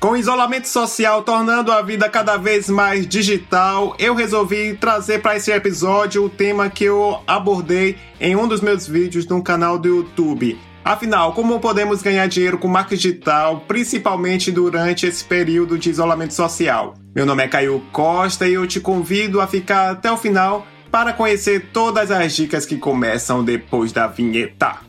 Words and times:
Com 0.00 0.16
isolamento 0.16 0.68
social 0.68 1.24
tornando 1.24 1.72
a 1.72 1.82
vida 1.82 2.08
cada 2.08 2.36
vez 2.36 2.68
mais 2.68 3.04
digital, 3.04 3.96
eu 3.98 4.14
resolvi 4.14 4.74
trazer 4.74 5.20
para 5.20 5.34
esse 5.34 5.50
episódio 5.50 6.24
o 6.24 6.30
tema 6.30 6.70
que 6.70 6.84
eu 6.84 7.18
abordei 7.26 7.96
em 8.20 8.36
um 8.36 8.46
dos 8.46 8.60
meus 8.60 8.86
vídeos 8.86 9.26
no 9.26 9.42
canal 9.42 9.76
do 9.76 9.88
YouTube. 9.88 10.56
Afinal, 10.84 11.32
como 11.32 11.58
podemos 11.58 12.00
ganhar 12.00 12.28
dinheiro 12.28 12.58
com 12.58 12.68
marketing 12.68 13.08
digital, 13.08 13.64
principalmente 13.66 14.52
durante 14.52 15.04
esse 15.04 15.24
período 15.24 15.76
de 15.76 15.90
isolamento 15.90 16.32
social? 16.32 16.94
Meu 17.12 17.26
nome 17.26 17.42
é 17.42 17.48
Caio 17.48 17.82
Costa 17.90 18.46
e 18.46 18.54
eu 18.54 18.68
te 18.68 18.78
convido 18.78 19.40
a 19.40 19.48
ficar 19.48 19.90
até 19.90 20.12
o 20.12 20.16
final 20.16 20.64
para 20.92 21.12
conhecer 21.12 21.70
todas 21.72 22.12
as 22.12 22.36
dicas 22.36 22.64
que 22.64 22.76
começam 22.76 23.44
depois 23.44 23.90
da 23.90 24.06
vinheta. 24.06 24.87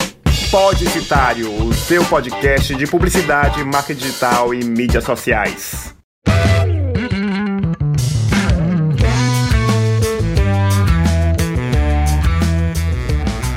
Podicitário, 0.52 1.63
o 1.63 1.71
seu 1.75 2.04
podcast 2.05 2.73
de 2.73 2.88
publicidade, 2.88 3.63
marketing 3.63 4.00
digital 4.00 4.52
e 4.52 4.64
mídias 4.64 5.04
sociais. 5.04 5.93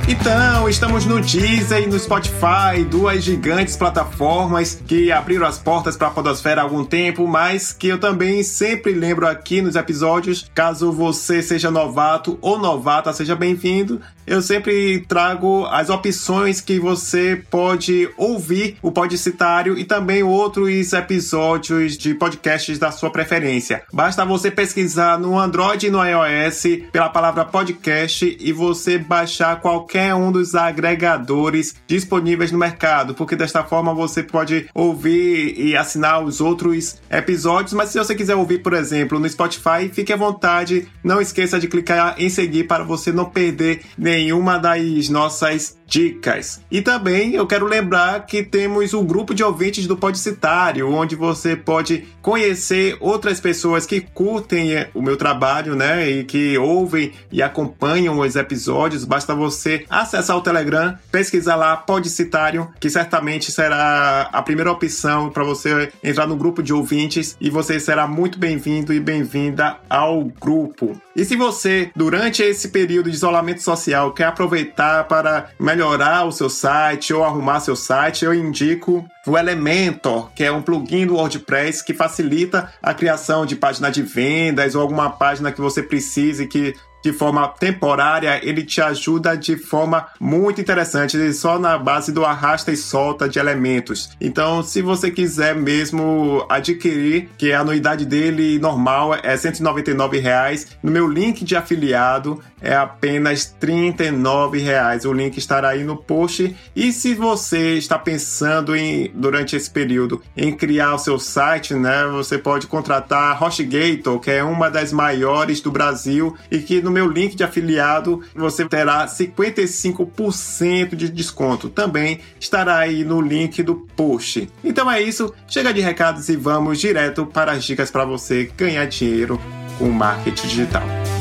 Então, 0.07 0.69
estamos 0.69 1.07
no 1.07 1.20
Deezer 1.20 1.83
e 1.83 1.87
no 1.87 1.98
Spotify, 1.98 2.84
duas 2.89 3.25
gigantes 3.25 3.75
plataformas 3.75 4.81
que 4.87 5.11
abriram 5.11 5.47
as 5.47 5.59
portas 5.59 5.97
para 5.97 6.09
a 6.09 6.11
Podosfera 6.11 6.61
há 6.61 6.65
algum 6.65 6.84
tempo, 6.84 7.27
mas 7.27 7.73
que 7.73 7.89
eu 7.89 7.98
também 7.98 8.43
sempre 8.43 8.93
lembro 8.93 9.27
aqui 9.27 9.62
nos 9.62 9.75
episódios, 9.75 10.48
caso 10.55 10.93
você 10.93 11.43
seja 11.43 11.70
novato 11.70 12.39
ou 12.43 12.59
novata, 12.59 13.12
seja 13.15 13.34
bem-vindo. 13.34 14.01
Eu 14.27 14.41
sempre 14.41 15.01
trago 15.09 15.67
as 15.67 15.91
opções 15.91 16.61
que 16.61 16.79
você 16.79 17.43
pode 17.51 18.09
ouvir 18.17 18.77
o 18.81 18.93
Podicitário 18.93 19.77
e 19.77 19.85
também 19.85 20.23
outros 20.23 20.93
episódios 20.93 21.98
de 21.98 22.15
podcasts 22.15 22.79
da 22.79 22.91
sua 22.91 23.11
preferência. 23.11 23.83
Basta 23.93 24.25
você 24.25 24.51
pesquisar 24.51 25.19
no 25.19 25.39
Android 25.39 25.87
e 25.87 25.91
no 25.91 26.05
iOS 26.05 26.62
pela 26.93 27.09
palavra 27.09 27.45
podcast 27.45 28.37
e 28.39 28.53
você 28.53 28.97
baixar 28.97 29.61
qualquer 29.61 30.15
um 30.15 30.31
dos 30.31 30.55
agregadores 30.55 31.75
disponíveis 31.87 32.53
no 32.53 32.59
mercado, 32.59 33.15
porque 33.15 33.34
desta 33.34 33.65
forma 33.65 33.93
você 33.93 34.23
pode 34.23 34.69
ouvir 34.73 35.55
e 35.59 35.77
assinar 35.77 36.23
os 36.23 36.41
outros 36.41 37.00
episódios. 37.11 37.73
Mas 37.73 37.91
se 37.91 37.98
você 37.98 38.15
quiser 38.15 38.37
ouvir, 38.37 38.59
por 38.59 38.73
exemplo, 38.73 39.19
no 39.19 39.28
Spotify, 39.28 39.91
fique 39.93 40.12
à 40.12 40.17
vontade. 40.17 40.89
Não 41.03 41.20
esqueça 41.20 41.59
de 41.59 41.67
clicar 41.67 42.15
em 42.19 42.28
seguir 42.28 42.65
para 42.65 42.84
você 42.84 43.11
não 43.11 43.25
perder 43.25 43.83
nenhuma 44.13 44.59
das 44.59 45.09
nossas 45.09 45.79
dicas. 45.93 46.62
E 46.71 46.81
também 46.81 47.35
eu 47.35 47.47
quero 47.47 47.67
lembrar 47.67 48.25
que 48.25 48.43
temos 48.43 48.95
o 48.95 49.03
grupo 49.03 49.35
de 49.35 49.45
ouvintes 49.45 49.87
do 49.87 49.95
Podcitário, 49.95 50.91
onde 50.91 51.15
você 51.15 51.55
pode 51.55 52.09
conhecer 52.23 52.97
outras 52.99 53.39
pessoas 53.39 53.84
que 53.84 54.01
curtem 54.01 54.73
eh, 54.73 54.89
o 54.95 55.03
meu 55.03 55.19
trabalho, 55.19 55.77
né, 55.77 56.09
e 56.09 56.25
que 56.25 56.57
ouvem 56.57 57.12
e 57.31 57.43
acompanham 57.43 58.19
os 58.19 58.37
episódios. 58.37 59.05
Basta 59.05 59.34
você 59.34 59.84
acessar 59.91 60.34
o 60.34 60.41
Telegram, 60.41 60.97
pesquisar 61.11 61.57
lá 61.57 61.77
Podcitário, 61.77 62.73
que 62.81 62.89
certamente 62.89 63.53
será 63.53 64.31
a 64.33 64.41
primeira 64.41 64.73
opção 64.73 65.29
para 65.29 65.45
você 65.45 65.93
entrar 66.03 66.27
no 66.27 66.37
grupo 66.37 66.62
de 66.62 66.73
ouvintes 66.73 67.37
e 67.39 67.51
você 67.51 67.79
será 67.79 68.06
muito 68.06 68.39
bem-vindo 68.39 68.95
e 68.95 69.01
bem-vinda 69.01 69.77
ao 69.91 70.25
grupo. 70.25 70.99
E 71.15 71.23
se 71.27 71.37
você, 71.37 71.91
durante 71.95 72.43
esse 72.43 72.69
período 72.69 73.11
de 73.11 73.17
isolamento 73.17 73.62
social, 73.62 74.15
quer 74.15 74.25
aproveitar 74.25 75.05
para 75.05 75.51
melhorar 75.61 75.81
o 75.84 76.33
seu 76.33 76.48
site 76.48 77.12
ou 77.12 77.25
arrumar 77.25 77.61
seu 77.61 77.77
site, 77.77 78.25
eu 78.25 78.34
indico 78.34 79.05
o 79.27 79.36
Elementor, 79.36 80.30
que 80.34 80.44
é 80.44 80.52
um 80.52 80.62
plugin 80.62 81.06
do 81.06 81.14
WordPress 81.14 81.84
que 81.84 81.94
facilita 81.94 82.72
a 82.83 82.94
criação 82.94 83.44
de 83.44 83.56
página 83.56 83.91
de 83.91 84.03
vendas 84.03 84.75
ou 84.75 84.83
alguma 84.83 85.10
página 85.10 85.53
que 85.53 85.60
você 85.60 85.83
precise 85.83 86.47
que 86.47 86.75
de 87.03 87.12
forma 87.12 87.48
temporária, 87.48 88.41
ele 88.42 88.62
te 88.62 88.81
ajuda 88.81 89.37
de 89.37 89.56
forma 89.56 90.06
muito 90.21 90.60
interessante, 90.60 91.32
só 91.32 91.59
na 91.59 91.77
base 91.77 92.12
do 92.12 92.25
arrasta 92.25 92.71
e 92.71 92.77
solta 92.77 93.28
de 93.28 93.38
elementos. 93.38 94.10
Então, 94.21 94.62
se 94.62 94.81
você 94.81 95.10
quiser 95.10 95.54
mesmo 95.54 96.47
adquirir, 96.49 97.28
que 97.37 97.53
a 97.53 97.60
anuidade 97.60 98.06
dele 98.06 98.59
normal 98.59 99.15
é 99.15 99.37
199 99.37 100.19
reais, 100.19 100.69
no 100.82 100.91
meu 100.91 101.09
link 101.09 101.44
de 101.44 101.56
afiliado 101.56 102.41
é 102.62 102.75
apenas 102.75 103.47
39 103.59 104.60
reais. 104.60 105.04
O 105.04 105.12
link 105.12 105.37
estará 105.37 105.71
aí 105.71 105.82
no 105.82 105.97
post. 105.97 106.54
E 106.75 106.93
se 106.93 107.12
você 107.15 107.75
está 107.75 107.98
pensando 107.98 108.77
em 108.77 109.10
durante 109.15 109.56
esse 109.56 109.69
período 109.69 110.22
em 110.37 110.54
criar 110.54 110.94
o 110.94 110.98
seu 110.98 111.19
site, 111.19 111.75
né, 111.75 112.06
você 112.12 112.38
pode 112.38 112.69
contratar 112.69 113.32
a 113.32 113.44
HostGator, 113.44 114.21
que 114.21 114.31
é 114.31 114.44
uma 114.44 114.71
das 114.71 114.93
maiores 114.93 115.60
do 115.60 115.72
Brasil 115.72 116.37
e 116.50 116.60
que 116.60 116.81
no 116.81 116.91
meu 116.92 117.08
link 117.08 117.34
de 117.34 117.42
afiliado 117.42 118.22
você 118.34 118.64
terá 118.69 119.06
55% 119.06 120.94
de 120.94 121.08
desconto. 121.08 121.69
Também 121.69 122.20
estará 122.38 122.78
aí 122.78 123.04
no 123.04 123.20
link 123.20 123.62
do 123.62 123.76
post. 123.97 124.48
Então 124.62 124.91
é 124.91 125.00
isso, 125.00 125.32
chega 125.48 125.72
de 125.72 125.80
recados 125.80 126.28
e 126.28 126.36
vamos 126.36 126.78
direto 126.78 127.26
para 127.26 127.53
as 127.53 127.64
dicas 127.64 127.91
para 127.91 128.04
você 128.04 128.50
ganhar 128.56 128.86
dinheiro 128.86 129.41
com 129.78 129.91
marketing 129.91 130.47
digital. 130.47 131.12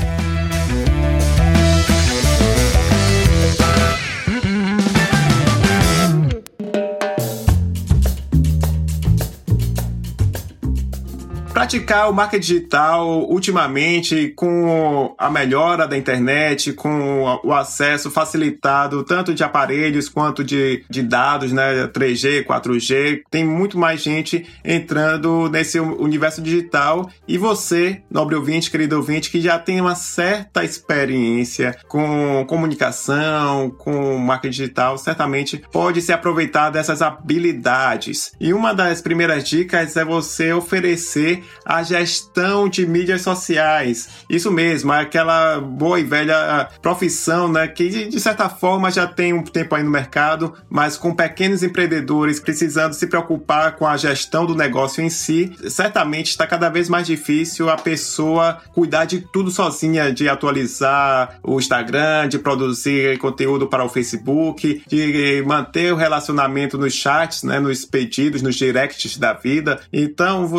Praticar 11.61 12.09
o 12.09 12.13
marketing 12.13 12.41
digital 12.41 13.29
ultimamente 13.29 14.33
com 14.35 15.13
a 15.16 15.29
melhora 15.29 15.88
da 15.88 15.95
internet, 15.95 16.73
com 16.73 17.39
o 17.44 17.53
acesso 17.53 18.09
facilitado 18.09 19.03
tanto 19.03 19.31
de 19.31 19.44
aparelhos 19.44 20.09
quanto 20.09 20.44
de, 20.44 20.83
de 20.89 21.03
dados, 21.03 21.51
né, 21.51 21.85
3G, 21.85 22.44
4G, 22.45 23.21
tem 23.29 23.45
muito 23.45 23.77
mais 23.77 24.01
gente 24.01 24.47
entrando 24.66 25.50
nesse 25.50 25.79
universo 25.79 26.41
digital. 26.41 27.07
E 27.27 27.38
você, 27.38 28.01
nobre 28.09 28.33
ouvinte, 28.35 28.71
querido 28.71 28.95
ouvinte, 28.95 29.29
que 29.29 29.39
já 29.39 29.59
tem 29.59 29.79
uma 29.79 29.94
certa 29.94 30.63
experiência 30.63 31.77
com 31.88 32.44
comunicação, 32.47 33.69
com 33.69 34.17
marketing 34.17 34.51
digital, 34.51 34.97
certamente 34.97 35.61
pode 35.71 36.01
se 36.01 36.11
aproveitar 36.11 36.71
dessas 36.71 37.03
habilidades. 37.03 38.31
E 38.39 38.51
uma 38.51 38.73
das 38.73 39.00
primeiras 39.00 39.47
dicas 39.47 39.95
é 39.95 40.03
você 40.03 40.51
oferecer 40.51 41.50
a 41.66 41.84
gestão 41.84 42.67
de 42.67 42.85
mídias 42.85 43.22
sociais. 43.22 44.09
Isso 44.29 44.51
mesmo, 44.51 44.94
é 44.94 45.01
aquela 45.01 45.59
boa 45.59 46.00
e 46.00 46.03
velha 46.03 46.69
profissão, 46.81 47.47
né, 47.47 47.67
que 47.67 48.07
de 48.07 48.19
certa 48.19 48.50
forma 48.50 48.91
já 48.91 49.07
tem 49.07 49.34
um 49.34 49.44
tempo 49.44 49.75
aí 49.75 49.84
no 49.84 49.89
mercado, 49.89 50.53
mas 50.69 50.97
com 50.97 51.13
pequenos 51.13 51.63
empreendedores 51.63 52.39
precisando 52.39 52.94
se 52.94 53.07
preocupar 53.07 53.75
com 53.75 53.85
a 53.85 53.97
gestão 53.97 54.45
do 54.45 54.56
negócio 54.56 55.03
em 55.03 55.09
si, 55.09 55.51
certamente 55.67 56.29
está 56.31 56.47
cada 56.47 56.69
vez 56.69 56.89
mais 56.89 57.07
difícil 57.07 57.69
a 57.69 57.78
pessoa 57.78 58.59
cuidar 58.73 59.06
de 59.06 59.19
tudo 59.19 59.51
sozinha, 59.51 60.12
de 60.12 60.28
atualizar 60.28 61.39
o 61.44 61.59
Instagram, 61.59 62.28
de 62.28 62.39
produzir 62.39 63.18
conteúdo 63.18 63.68
para 63.68 63.83
o 63.83 63.89
Facebook, 63.89 64.83
de 64.88 65.44
manter 65.45 65.94
o 65.94 65.95
relacionamento 65.95 66.78
nos 66.78 66.94
chats, 66.94 67.44
né, 67.44 67.59
nos 67.59 67.85
pedidos, 67.85 68.41
nos 68.41 68.56
directs 68.56 69.18
da 69.18 69.33
vida. 69.33 69.79
Então, 69.91 70.50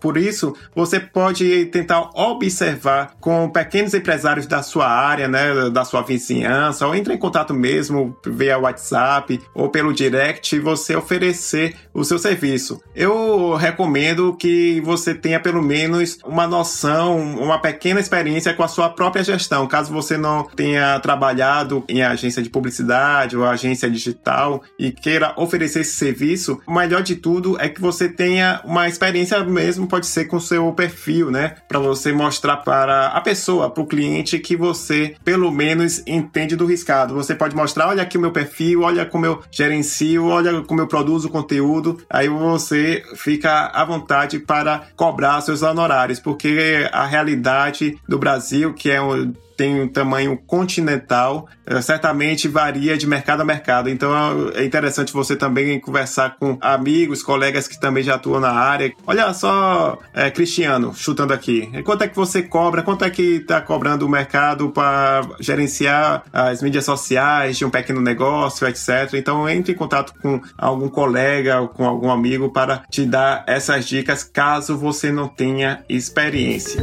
por 0.00 0.16
isso, 0.16 0.21
você 0.74 1.00
pode 1.00 1.66
tentar 1.66 2.10
observar 2.14 3.14
com 3.20 3.48
pequenos 3.48 3.94
empresários 3.94 4.46
da 4.46 4.62
sua 4.62 4.88
área, 4.88 5.28
né, 5.28 5.70
da 5.70 5.84
sua 5.84 6.02
vizinhança, 6.02 6.86
ou 6.86 6.94
entre 6.94 7.14
em 7.14 7.18
contato 7.18 7.54
mesmo 7.54 8.16
via 8.26 8.58
WhatsApp 8.58 9.40
ou 9.54 9.68
pelo 9.68 9.92
direct 9.92 10.54
e 10.54 10.60
você 10.60 10.94
oferecer 10.94 11.74
o 11.92 12.04
seu 12.04 12.18
serviço. 12.18 12.80
Eu 12.94 13.54
recomendo 13.54 14.34
que 14.36 14.80
você 14.82 15.14
tenha 15.14 15.40
pelo 15.40 15.62
menos 15.62 16.18
uma 16.24 16.46
noção, 16.46 17.18
uma 17.18 17.58
pequena 17.58 18.00
experiência 18.00 18.54
com 18.54 18.62
a 18.62 18.68
sua 18.68 18.88
própria 18.88 19.24
gestão. 19.24 19.66
Caso 19.66 19.92
você 19.92 20.16
não 20.16 20.44
tenha 20.44 20.98
trabalhado 21.00 21.84
em 21.88 22.02
agência 22.02 22.42
de 22.42 22.50
publicidade 22.50 23.36
ou 23.36 23.44
agência 23.44 23.90
digital 23.90 24.62
e 24.78 24.90
queira 24.90 25.34
oferecer 25.36 25.80
esse 25.80 25.92
serviço, 25.92 26.60
o 26.66 26.74
melhor 26.74 27.02
de 27.02 27.16
tudo 27.16 27.60
é 27.60 27.68
que 27.68 27.80
você 27.80 28.08
tenha 28.08 28.60
uma 28.64 28.88
experiência 28.88 29.42
mesmo, 29.44 29.86
pode 29.86 30.06
ser 30.12 30.26
com 30.26 30.38
seu 30.38 30.72
perfil, 30.72 31.30
né? 31.30 31.56
Para 31.66 31.78
você 31.78 32.12
mostrar 32.12 32.58
para 32.58 33.08
a 33.08 33.20
pessoa, 33.20 33.70
para 33.70 33.82
o 33.82 33.86
cliente, 33.86 34.38
que 34.38 34.56
você 34.56 35.14
pelo 35.24 35.50
menos 35.50 36.02
entende 36.06 36.54
do 36.54 36.66
riscado. 36.66 37.14
Você 37.14 37.34
pode 37.34 37.56
mostrar: 37.56 37.88
olha 37.88 38.02
aqui 38.02 38.18
o 38.18 38.20
meu 38.20 38.32
perfil, 38.32 38.82
olha 38.82 39.06
como 39.06 39.26
eu 39.26 39.42
gerencio, 39.50 40.26
olha 40.26 40.62
como 40.62 40.80
eu 40.80 40.86
produzo 40.86 41.28
conteúdo. 41.28 42.00
Aí 42.08 42.28
você 42.28 43.02
fica 43.16 43.66
à 43.66 43.84
vontade 43.84 44.38
para 44.38 44.86
cobrar 44.96 45.40
seus 45.40 45.62
honorários, 45.62 46.20
porque 46.20 46.88
a 46.92 47.06
realidade 47.06 47.98
do 48.08 48.18
Brasil, 48.18 48.74
que 48.74 48.90
é 48.90 49.00
um 49.00 49.32
tem 49.62 49.80
um 49.80 49.86
tamanho 49.86 50.36
continental, 50.44 51.46
é, 51.64 51.80
certamente 51.80 52.48
varia 52.48 52.98
de 52.98 53.06
mercado 53.06 53.42
a 53.42 53.44
mercado. 53.44 53.88
Então 53.88 54.10
é 54.56 54.64
interessante 54.64 55.12
você 55.12 55.36
também 55.36 55.78
conversar 55.78 56.36
com 56.36 56.58
amigos, 56.60 57.22
colegas 57.22 57.68
que 57.68 57.78
também 57.78 58.02
já 58.02 58.16
atuam 58.16 58.40
na 58.40 58.50
área. 58.50 58.92
Olha 59.06 59.32
só, 59.32 60.00
é, 60.12 60.28
Cristiano, 60.32 60.92
chutando 60.96 61.32
aqui. 61.32 61.70
Quanto 61.84 62.02
é 62.02 62.08
que 62.08 62.16
você 62.16 62.42
cobra? 62.42 62.82
Quanto 62.82 63.04
é 63.04 63.10
que 63.10 63.36
está 63.36 63.60
cobrando 63.60 64.04
o 64.04 64.08
mercado 64.08 64.70
para 64.70 65.20
gerenciar 65.38 66.24
as 66.32 66.60
mídias 66.60 66.84
sociais 66.84 67.56
de 67.56 67.64
um 67.64 67.70
pequeno 67.70 68.00
negócio, 68.00 68.66
etc. 68.66 69.14
Então 69.14 69.48
entre 69.48 69.74
em 69.74 69.76
contato 69.76 70.12
com 70.20 70.40
algum 70.58 70.88
colega, 70.88 71.68
com 71.68 71.86
algum 71.86 72.10
amigo 72.10 72.50
para 72.50 72.82
te 72.90 73.06
dar 73.06 73.44
essas 73.46 73.86
dicas 73.86 74.24
caso 74.24 74.76
você 74.76 75.12
não 75.12 75.28
tenha 75.28 75.84
experiência. 75.88 76.82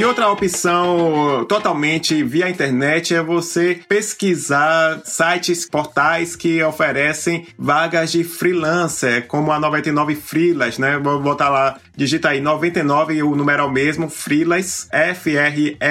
E 0.00 0.04
outra 0.06 0.30
opção 0.30 1.44
totalmente 1.46 2.24
via 2.24 2.48
internet 2.48 3.14
é 3.14 3.22
você 3.22 3.82
pesquisar 3.86 5.02
sites, 5.04 5.68
portais 5.68 6.34
que 6.34 6.62
oferecem 6.62 7.46
vagas 7.58 8.10
de 8.10 8.24
freelancer, 8.24 9.26
como 9.26 9.52
a 9.52 9.60
99 9.60 10.16
Freelas, 10.16 10.78
né? 10.78 10.98
Vou 10.98 11.20
botar 11.20 11.50
lá, 11.50 11.78
digita 12.00 12.30
aí 12.30 12.40
99 12.40 13.12
e 13.12 13.22
o 13.22 13.36
número 13.36 13.66
o 13.66 13.70
mesmo, 13.70 14.08
Freelas, 14.08 14.88
F-R-E-E-L-A-S, 14.90 15.84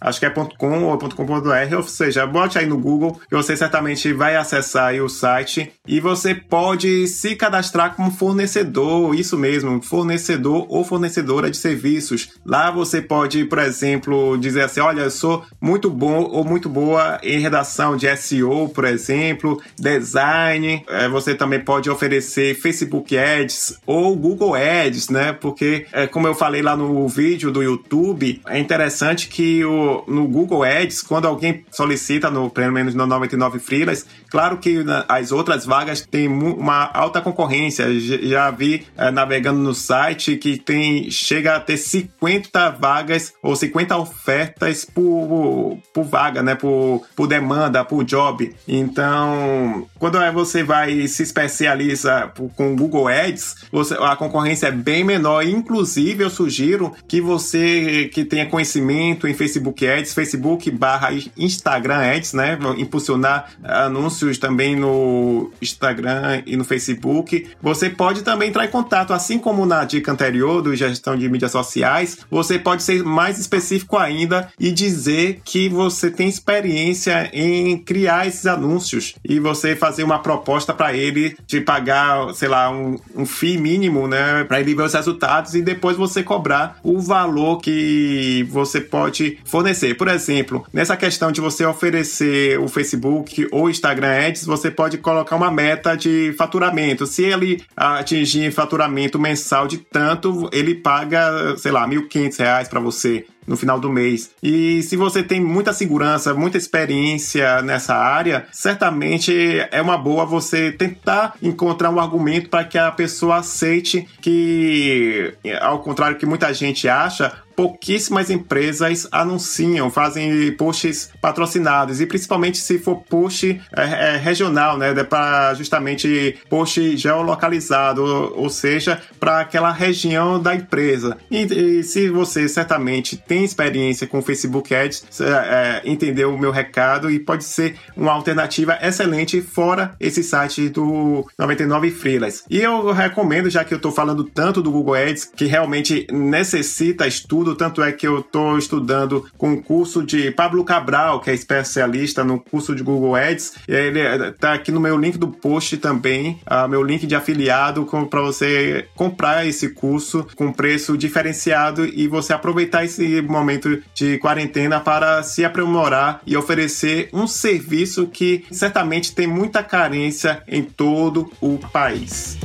acho 0.00 0.18
que 0.18 0.26
é 0.26 0.30
.com 0.30 0.82
ou 0.86 0.98
.com.br, 0.98 1.76
ou 1.76 1.84
seja, 1.84 2.26
bote 2.26 2.58
aí 2.58 2.66
no 2.66 2.76
Google 2.76 3.20
que 3.28 3.36
você 3.36 3.56
certamente 3.56 4.12
vai 4.12 4.34
acessar 4.34 4.92
o 4.96 5.08
site 5.08 5.72
e 5.86 6.00
você 6.00 6.34
pode 6.34 7.06
se 7.06 7.36
cadastrar 7.36 7.94
como 7.94 8.10
fornecedor, 8.10 9.14
isso 9.14 9.38
mesmo, 9.38 9.80
fornecedor 9.80 10.66
ou 10.68 10.84
fornecedora 10.84 11.48
de 11.48 11.56
serviços 11.56 12.30
Lá 12.44 12.72
você 12.72 13.00
pode, 13.00 13.44
por 13.44 13.58
exemplo, 13.60 14.36
dizer 14.36 14.62
assim: 14.62 14.80
olha, 14.80 15.02
eu 15.02 15.10
sou 15.10 15.44
muito 15.60 15.88
bom 15.88 16.22
ou 16.22 16.44
muito 16.44 16.68
boa 16.68 17.20
em 17.22 17.38
redação 17.38 17.96
de 17.96 18.14
SEO, 18.16 18.68
por 18.68 18.84
exemplo, 18.84 19.62
design. 19.78 20.84
É, 20.88 21.08
você 21.08 21.34
também 21.34 21.60
pode 21.60 21.88
oferecer 21.88 22.54
Facebook 22.60 23.16
Ads 23.16 23.78
ou 23.86 24.16
Google 24.16 24.39
Ads, 24.54 25.08
né? 25.08 25.32
Porque, 25.32 25.86
é, 25.92 26.06
como 26.06 26.26
eu 26.26 26.34
falei 26.34 26.62
lá 26.62 26.76
no 26.76 27.06
vídeo 27.08 27.50
do 27.50 27.62
YouTube, 27.62 28.40
é 28.46 28.58
interessante 28.58 29.28
que 29.28 29.64
o, 29.64 30.04
no 30.06 30.26
Google 30.26 30.62
Ads, 30.62 31.02
quando 31.02 31.26
alguém 31.26 31.64
solicita, 31.70 32.30
no, 32.30 32.50
pelo 32.50 32.72
menos 32.72 32.94
no 32.94 33.06
99 33.06 33.58
Freelas, 33.58 34.06
claro 34.30 34.58
que 34.58 34.84
as 35.08 35.32
outras 35.32 35.64
vagas 35.64 36.00
têm 36.00 36.28
uma 36.28 36.90
alta 36.92 37.20
concorrência. 37.20 37.86
Já 38.00 38.50
vi 38.50 38.86
é, 38.96 39.10
navegando 39.10 39.58
no 39.58 39.74
site 39.74 40.36
que 40.36 40.58
tem 40.58 41.10
chega 41.10 41.56
a 41.56 41.60
ter 41.60 41.76
50 41.76 42.40
50 42.50 42.70
vagas 42.70 43.32
ou 43.42 43.54
50 43.54 43.96
ofertas 43.96 44.84
por, 44.84 45.78
por 45.92 46.04
vaga, 46.04 46.42
né? 46.42 46.54
Por, 46.54 47.02
por 47.14 47.26
demanda, 47.26 47.84
por 47.84 48.04
job. 48.04 48.54
Então, 48.66 49.86
quando 49.98 50.18
é 50.18 50.30
você 50.30 50.62
vai 50.62 51.06
se 51.06 51.22
especializa 51.22 52.32
com 52.56 52.76
Google 52.76 53.08
Ads, 53.08 53.66
você, 53.72 53.94
a 53.94 54.16
concorrência 54.20 54.66
é 54.66 54.70
bem 54.70 55.02
menor. 55.02 55.46
Inclusive, 55.46 56.22
eu 56.22 56.28
sugiro 56.28 56.92
que 57.08 57.22
você 57.22 58.10
que 58.12 58.22
tenha 58.22 58.44
conhecimento 58.44 59.26
em 59.26 59.32
Facebook 59.32 59.86
Ads, 59.86 60.12
Facebook 60.12 60.70
barra 60.70 61.08
Instagram 61.38 62.16
Ads, 62.16 62.34
né? 62.34 62.58
Impulsionar 62.76 63.50
anúncios 63.64 64.36
também 64.36 64.76
no 64.76 65.50
Instagram 65.62 66.42
e 66.46 66.54
no 66.54 66.64
Facebook. 66.64 67.48
Você 67.62 67.88
pode 67.88 68.22
também 68.22 68.50
entrar 68.50 68.66
em 68.66 68.68
contato, 68.68 69.14
assim 69.14 69.38
como 69.38 69.64
na 69.64 69.84
dica 69.84 70.12
anterior 70.12 70.60
do 70.60 70.76
gestão 70.76 71.16
de 71.16 71.28
mídias 71.28 71.52
sociais, 71.52 72.18
você 72.30 72.58
pode 72.58 72.82
ser 72.82 73.02
mais 73.02 73.38
específico 73.38 73.96
ainda 73.96 74.52
e 74.58 74.70
dizer 74.70 75.40
que 75.44 75.68
você 75.68 76.10
tem 76.10 76.28
experiência 76.28 77.30
em 77.32 77.78
criar 77.78 78.26
esses 78.26 78.46
anúncios 78.46 79.14
e 79.24 79.40
você 79.40 79.74
fazer 79.74 80.02
uma 80.04 80.18
proposta 80.18 80.74
para 80.74 80.94
ele 80.94 81.36
de 81.46 81.60
pagar, 81.60 82.34
sei 82.34 82.48
lá, 82.48 82.70
um, 82.70 82.98
um 83.16 83.24
FII 83.24 83.56
mínimo, 83.58 84.09
né, 84.10 84.44
para 84.44 84.60
ele 84.60 84.74
ver 84.74 84.82
os 84.82 84.92
resultados 84.92 85.54
e 85.54 85.62
depois 85.62 85.96
você 85.96 86.22
cobrar 86.22 86.78
o 86.82 87.00
valor 87.00 87.58
que 87.58 88.46
você 88.50 88.80
pode 88.80 89.38
fornecer. 89.44 89.94
Por 89.94 90.08
exemplo, 90.08 90.66
nessa 90.72 90.96
questão 90.96 91.32
de 91.32 91.40
você 91.40 91.64
oferecer 91.64 92.58
o 92.58 92.68
Facebook 92.68 93.48
ou 93.50 93.70
Instagram 93.70 94.28
Ads, 94.28 94.44
você 94.44 94.70
pode 94.70 94.98
colocar 94.98 95.36
uma 95.36 95.50
meta 95.50 95.96
de 95.96 96.34
faturamento. 96.36 97.06
Se 97.06 97.22
ele 97.22 97.62
atingir 97.76 98.52
faturamento 98.52 99.18
mensal 99.18 99.66
de 99.66 99.78
tanto, 99.78 100.50
ele 100.52 100.74
paga, 100.74 101.56
sei 101.56 101.70
lá, 101.70 101.88
1.500 101.88 102.38
reais 102.38 102.68
para 102.68 102.80
você 102.80 103.24
no 103.46 103.56
final 103.56 103.80
do 103.80 103.90
mês. 103.90 104.30
E 104.42 104.82
se 104.82 104.96
você 104.96 105.22
tem 105.22 105.40
muita 105.40 105.72
segurança, 105.72 106.34
muita 106.34 106.56
experiência 106.56 107.62
nessa 107.62 107.94
área, 107.94 108.46
certamente 108.52 109.32
é 109.70 109.80
uma 109.82 109.98
boa 109.98 110.24
você 110.24 110.72
tentar 110.72 111.34
encontrar 111.42 111.90
um 111.90 112.00
argumento 112.00 112.48
para 112.48 112.64
que 112.64 112.78
a 112.78 112.90
pessoa 112.90 113.38
aceite 113.38 114.06
que, 114.20 115.34
ao 115.60 115.80
contrário 115.80 116.16
que 116.16 116.26
muita 116.26 116.52
gente 116.52 116.88
acha, 116.88 117.32
pouquíssimas 117.60 118.30
empresas 118.30 119.06
anunciam, 119.12 119.90
fazem 119.90 120.50
posts 120.52 121.10
patrocinados 121.20 122.00
e 122.00 122.06
principalmente 122.06 122.56
se 122.56 122.78
for 122.78 123.02
post 123.02 123.60
é, 123.76 124.14
é, 124.14 124.16
regional, 124.16 124.78
né, 124.78 124.94
para 125.04 125.52
justamente 125.52 126.38
post 126.48 126.96
geolocalizado, 126.96 128.02
ou, 128.02 128.44
ou 128.44 128.48
seja, 128.48 128.98
para 129.18 129.40
aquela 129.40 129.70
região 129.70 130.40
da 130.40 130.54
empresa. 130.54 131.18
E, 131.30 131.42
e, 131.42 131.82
se 131.82 132.08
você 132.08 132.48
certamente 132.48 133.18
tem 133.18 133.44
experiência 133.44 134.06
com 134.06 134.22
Facebook 134.22 134.74
Ads, 134.74 135.20
é, 135.20 135.82
entendeu 135.84 136.34
o 136.34 136.38
meu 136.38 136.50
recado 136.50 137.10
e 137.10 137.18
pode 137.18 137.44
ser 137.44 137.76
uma 137.94 138.12
alternativa 138.12 138.78
excelente 138.80 139.42
fora 139.42 139.94
esse 140.00 140.22
site 140.22 140.70
do 140.70 141.26
99 141.38 141.90
Freelas. 141.90 142.42
E 142.48 142.58
eu 142.58 142.90
recomendo, 142.90 143.50
já 143.50 143.64
que 143.64 143.74
eu 143.74 143.76
estou 143.76 143.92
falando 143.92 144.24
tanto 144.24 144.62
do 144.62 144.70
Google 144.70 144.94
Ads, 144.94 145.30
que 145.36 145.44
realmente 145.44 146.06
necessita 146.10 147.06
estudo 147.06 147.49
estudo, 147.50 147.54
tanto 147.56 147.82
é 147.82 147.92
que 147.92 148.06
eu 148.06 148.20
estou 148.20 148.58
estudando 148.58 149.26
com 149.36 149.52
o 149.52 149.62
curso 149.62 150.02
de 150.02 150.30
Pablo 150.30 150.64
Cabral, 150.64 151.20
que 151.20 151.30
é 151.30 151.34
especialista 151.34 152.24
no 152.24 152.38
curso 152.38 152.74
de 152.74 152.82
Google 152.82 153.16
Ads. 153.16 153.54
Ele 153.66 154.00
está 154.00 154.54
aqui 154.54 154.70
no 154.70 154.80
meu 154.80 154.96
link 154.96 155.18
do 155.18 155.28
post 155.28 155.76
também, 155.78 156.40
uh, 156.50 156.68
meu 156.68 156.82
link 156.82 157.06
de 157.06 157.14
afiliado 157.14 157.88
para 158.08 158.20
você 158.20 158.86
comprar 158.94 159.46
esse 159.46 159.70
curso 159.70 160.26
com 160.36 160.52
preço 160.52 160.96
diferenciado 160.96 161.84
e 161.84 162.06
você 162.06 162.32
aproveitar 162.32 162.84
esse 162.84 163.20
momento 163.22 163.82
de 163.94 164.18
quarentena 164.18 164.80
para 164.80 165.22
se 165.22 165.44
aprimorar 165.44 166.20
e 166.26 166.36
oferecer 166.36 167.08
um 167.12 167.26
serviço 167.26 168.06
que 168.06 168.44
certamente 168.50 169.14
tem 169.14 169.26
muita 169.26 169.62
carência 169.62 170.42
em 170.46 170.62
todo 170.62 171.30
o 171.40 171.58
país. 171.58 172.38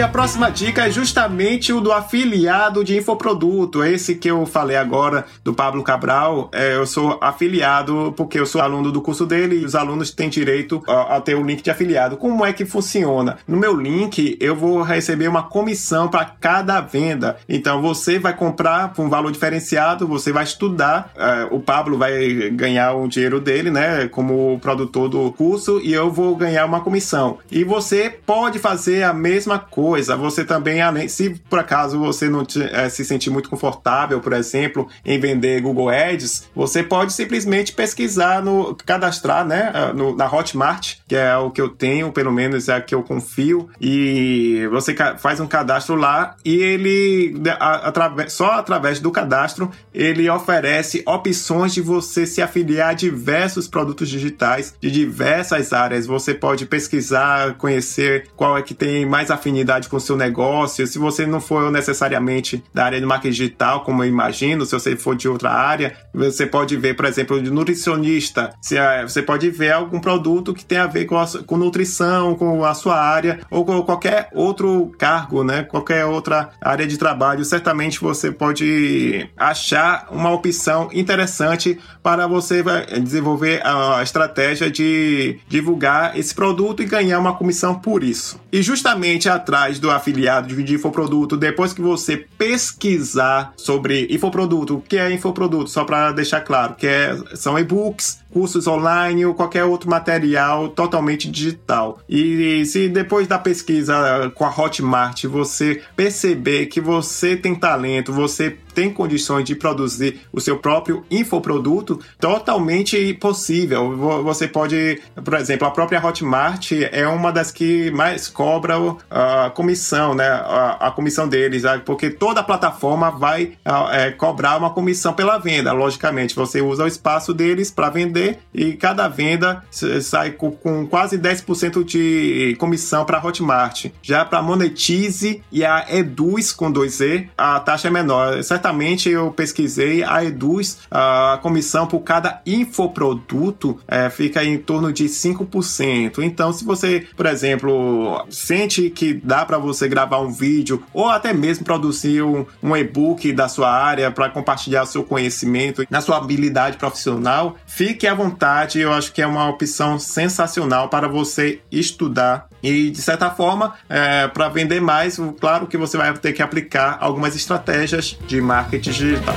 E 0.00 0.02
a 0.02 0.08
próxima 0.08 0.50
dica 0.50 0.86
é 0.86 0.90
justamente 0.90 1.74
o 1.74 1.80
do 1.82 1.92
afiliado 1.92 2.82
de 2.82 2.96
infoproduto. 2.96 3.84
Esse 3.84 4.14
que 4.14 4.30
eu 4.30 4.46
falei 4.46 4.74
agora 4.74 5.26
do 5.44 5.52
Pablo 5.52 5.82
Cabral. 5.82 6.50
É, 6.54 6.74
eu 6.74 6.86
sou 6.86 7.18
afiliado 7.20 8.14
porque 8.16 8.40
eu 8.40 8.46
sou 8.46 8.62
aluno 8.62 8.90
do 8.90 9.02
curso 9.02 9.26
dele 9.26 9.56
e 9.56 9.64
os 9.66 9.74
alunos 9.74 10.10
têm 10.10 10.30
direito 10.30 10.82
a, 10.88 11.16
a 11.16 11.20
ter 11.20 11.34
o 11.34 11.44
link 11.44 11.62
de 11.62 11.70
afiliado. 11.70 12.16
Como 12.16 12.46
é 12.46 12.52
que 12.54 12.64
funciona? 12.64 13.36
No 13.46 13.58
meu 13.58 13.76
link, 13.76 14.38
eu 14.40 14.56
vou 14.56 14.80
receber 14.80 15.28
uma 15.28 15.42
comissão 15.42 16.08
para 16.08 16.24
cada 16.24 16.80
venda. 16.80 17.36
Então 17.46 17.82
você 17.82 18.18
vai 18.18 18.34
comprar 18.34 18.94
por 18.94 19.04
um 19.04 19.10
valor 19.10 19.30
diferenciado, 19.30 20.08
você 20.08 20.32
vai 20.32 20.44
estudar. 20.44 21.12
É, 21.14 21.48
o 21.50 21.60
Pablo 21.60 21.98
vai 21.98 22.48
ganhar 22.52 22.94
o 22.94 23.06
dinheiro 23.06 23.38
dele, 23.38 23.70
né? 23.70 24.08
Como 24.08 24.58
produtor 24.62 25.10
do 25.10 25.30
curso, 25.32 25.78
e 25.84 25.92
eu 25.92 26.10
vou 26.10 26.34
ganhar 26.36 26.64
uma 26.64 26.80
comissão. 26.80 27.36
E 27.50 27.64
você 27.64 28.08
pode 28.08 28.58
fazer 28.58 29.02
a 29.02 29.12
mesma 29.12 29.58
coisa 29.58 29.89
coisa, 29.90 30.16
você 30.16 30.44
também, 30.44 30.80
além, 30.80 31.08
se 31.08 31.30
por 31.50 31.58
acaso 31.58 31.98
você 31.98 32.28
não 32.28 32.44
te, 32.44 32.62
é, 32.62 32.88
se 32.88 33.04
sentir 33.04 33.28
muito 33.28 33.50
confortável, 33.50 34.20
por 34.20 34.32
exemplo, 34.32 34.86
em 35.04 35.18
vender 35.18 35.60
Google 35.60 35.88
Ads, 35.88 36.48
você 36.54 36.80
pode 36.80 37.12
simplesmente 37.12 37.72
pesquisar 37.72 38.40
no 38.40 38.76
cadastrar, 38.86 39.44
né, 39.44 39.72
eh, 39.74 39.92
no, 39.92 40.14
na 40.14 40.32
Hotmart, 40.32 40.98
que 41.08 41.16
é 41.16 41.36
o 41.36 41.50
que 41.50 41.60
eu 41.60 41.68
tenho, 41.68 42.12
pelo 42.12 42.30
menos 42.30 42.68
é 42.68 42.74
a 42.74 42.80
que 42.80 42.94
eu 42.94 43.02
confio, 43.02 43.68
e 43.80 44.64
você 44.70 44.94
faz 45.18 45.40
um 45.40 45.46
cadastro 45.48 45.96
lá 45.96 46.36
e 46.44 46.54
ele 46.54 47.34
através, 47.58 48.32
só 48.32 48.52
através 48.52 49.00
do 49.00 49.10
cadastro 49.10 49.72
ele 49.92 50.30
oferece 50.30 51.02
opções 51.04 51.74
de 51.74 51.80
você 51.80 52.26
se 52.26 52.40
afiliar 52.40 52.90
a 52.90 52.94
diversos 52.94 53.66
produtos 53.66 54.08
digitais 54.08 54.72
de 54.80 54.88
diversas 54.88 55.72
áreas. 55.72 56.06
Você 56.06 56.32
pode 56.32 56.64
pesquisar, 56.66 57.54
conhecer 57.54 58.28
qual 58.36 58.56
é 58.56 58.62
que 58.62 58.74
tem 58.74 59.04
mais 59.04 59.32
afinidade 59.32 59.69
com 59.88 59.96
o 59.96 60.00
seu 60.00 60.16
negócio. 60.16 60.86
Se 60.86 60.98
você 60.98 61.26
não 61.26 61.40
for 61.40 61.70
necessariamente 61.70 62.62
da 62.72 62.84
área 62.84 63.00
de 63.00 63.06
marketing 63.06 63.30
digital, 63.30 63.84
como 63.84 64.02
eu 64.02 64.08
imagino, 64.08 64.64
se 64.64 64.72
você 64.72 64.96
for 64.96 65.14
de 65.14 65.28
outra 65.28 65.50
área, 65.50 65.96
você 66.12 66.46
pode 66.46 66.76
ver, 66.76 66.94
por 66.94 67.04
exemplo, 67.04 67.40
de 67.42 67.50
nutricionista. 67.50 68.52
É, 68.72 69.02
você 69.02 69.22
pode 69.22 69.50
ver 69.50 69.72
algum 69.72 70.00
produto 70.00 70.54
que 70.54 70.64
tem 70.64 70.78
a 70.78 70.86
ver 70.86 71.04
com, 71.04 71.18
a, 71.18 71.26
com 71.46 71.56
nutrição, 71.56 72.34
com 72.34 72.64
a 72.64 72.74
sua 72.74 72.98
área, 72.98 73.40
ou 73.50 73.64
com 73.64 73.82
qualquer 73.82 74.28
outro 74.32 74.92
cargo, 74.98 75.44
né? 75.44 75.62
Qualquer 75.62 76.04
outra 76.04 76.50
área 76.60 76.86
de 76.86 76.96
trabalho. 76.98 77.44
Certamente 77.44 78.00
você 78.00 78.30
pode 78.30 79.28
achar 79.36 80.08
uma 80.10 80.30
opção 80.32 80.88
interessante 80.92 81.78
para 82.02 82.26
você 82.26 82.62
desenvolver 83.02 83.60
a 83.64 84.02
estratégia 84.02 84.70
de 84.70 85.38
divulgar 85.48 86.18
esse 86.18 86.34
produto 86.34 86.82
e 86.82 86.86
ganhar 86.86 87.18
uma 87.18 87.34
comissão 87.34 87.74
por 87.74 88.02
isso. 88.02 88.40
E 88.52 88.62
justamente 88.62 89.28
atrás 89.60 89.78
do 89.78 89.90
afiliado 89.90 90.48
de 90.48 90.74
infoproduto, 90.74 91.36
depois 91.36 91.72
que 91.72 91.80
você 91.80 92.24
pesquisar 92.38 93.52
sobre 93.56 94.06
infoproduto, 94.10 94.76
o 94.76 94.80
que 94.80 94.96
é 94.96 95.12
infoproduto, 95.12 95.68
só 95.68 95.84
para 95.84 96.12
deixar 96.12 96.40
claro, 96.40 96.74
que 96.74 96.86
é, 96.86 97.16
são 97.34 97.58
e-books, 97.58 98.20
cursos 98.32 98.66
online 98.66 99.26
ou 99.26 99.34
qualquer 99.34 99.64
outro 99.64 99.90
material 99.90 100.68
totalmente 100.68 101.30
digital. 101.30 101.98
E 102.08 102.64
se 102.64 102.88
depois 102.88 103.26
da 103.26 103.38
pesquisa 103.38 104.30
com 104.34 104.44
a 104.44 104.54
Hotmart 104.56 105.24
você 105.24 105.82
perceber 105.94 106.66
que 106.66 106.80
você 106.80 107.36
tem 107.36 107.54
talento, 107.54 108.12
você 108.12 108.56
tem 108.72 108.92
condições 108.92 109.44
de 109.44 109.54
produzir 109.54 110.20
o 110.32 110.40
seu 110.40 110.58
próprio 110.58 111.04
infoproduto, 111.10 112.00
totalmente 112.18 113.14
possível. 113.14 113.96
Você 114.22 114.48
pode, 114.48 115.00
por 115.22 115.34
exemplo, 115.34 115.66
a 115.66 115.70
própria 115.70 116.04
Hotmart 116.04 116.72
é 116.72 117.06
uma 117.06 117.32
das 117.32 117.50
que 117.50 117.90
mais 117.90 118.28
cobra 118.28 118.74
a 119.10 119.50
comissão, 119.50 120.14
né? 120.14 120.28
A, 120.28 120.90
comissão 120.94 121.28
deles, 121.28 121.62
né? 121.62 121.80
porque 121.84 122.10
toda 122.10 122.42
plataforma 122.42 123.10
vai 123.10 123.52
é, 123.92 124.10
cobrar 124.10 124.56
uma 124.56 124.70
comissão 124.70 125.12
pela 125.12 125.38
venda. 125.38 125.72
Logicamente, 125.72 126.34
você 126.34 126.60
usa 126.60 126.84
o 126.84 126.86
espaço 126.86 127.32
deles 127.32 127.70
para 127.70 127.90
vender 127.90 128.38
e 128.52 128.72
cada 128.74 129.08
venda 129.08 129.62
sai 130.02 130.32
com, 130.32 130.50
com 130.50 130.86
quase 130.86 131.18
10% 131.18 131.84
de 131.84 132.56
comissão 132.58 133.04
para 133.04 133.18
a 133.18 133.26
Hotmart. 133.26 133.86
Já 134.02 134.24
para 134.24 134.42
Monetize 134.42 135.42
e 135.50 135.64
a 135.64 135.86
Eduz 135.88 136.52
com 136.52 136.72
2E, 136.72 137.28
a 137.36 137.60
taxa 137.60 137.88
é 137.88 137.90
menor. 137.90 138.42
Certamente 138.42 138.69
Certamente 138.70 139.10
eu 139.10 139.32
pesquisei, 139.32 140.04
a 140.04 140.24
Eduz, 140.24 140.78
a 140.88 141.40
comissão 141.42 141.88
por 141.88 142.00
cada 142.00 142.40
infoproduto 142.46 143.80
é, 143.88 144.08
fica 144.08 144.44
em 144.44 144.58
torno 144.58 144.92
de 144.92 145.06
5%. 145.06 146.20
Então, 146.22 146.52
se 146.52 146.64
você, 146.64 147.04
por 147.16 147.26
exemplo, 147.26 148.24
sente 148.30 148.88
que 148.88 149.12
dá 149.12 149.44
para 149.44 149.58
você 149.58 149.88
gravar 149.88 150.20
um 150.20 150.30
vídeo 150.30 150.84
ou 150.94 151.08
até 151.08 151.32
mesmo 151.32 151.64
produzir 151.64 152.22
um, 152.22 152.46
um 152.62 152.76
e-book 152.76 153.32
da 153.32 153.48
sua 153.48 153.72
área 153.72 154.08
para 154.12 154.28
compartilhar 154.28 154.86
seu 154.86 155.02
conhecimento 155.02 155.84
na 155.90 156.00
sua 156.00 156.18
habilidade 156.18 156.76
profissional, 156.76 157.56
fique 157.66 158.06
à 158.06 158.14
vontade. 158.14 158.78
Eu 158.78 158.92
acho 158.92 159.12
que 159.12 159.20
é 159.20 159.26
uma 159.26 159.48
opção 159.48 159.98
sensacional 159.98 160.88
para 160.88 161.08
você 161.08 161.60
estudar 161.72 162.48
e, 162.62 162.90
de 162.90 163.00
certa 163.00 163.30
forma, 163.30 163.74
é, 163.88 164.28
para 164.28 164.48
vender 164.48 164.80
mais, 164.80 165.18
claro 165.40 165.66
que 165.66 165.76
você 165.76 165.96
vai 165.96 166.12
ter 166.14 166.32
que 166.32 166.42
aplicar 166.42 166.98
algumas 167.00 167.34
estratégias 167.34 168.18
de 168.26 168.40
marketing 168.50 168.90
digital. 168.90 169.36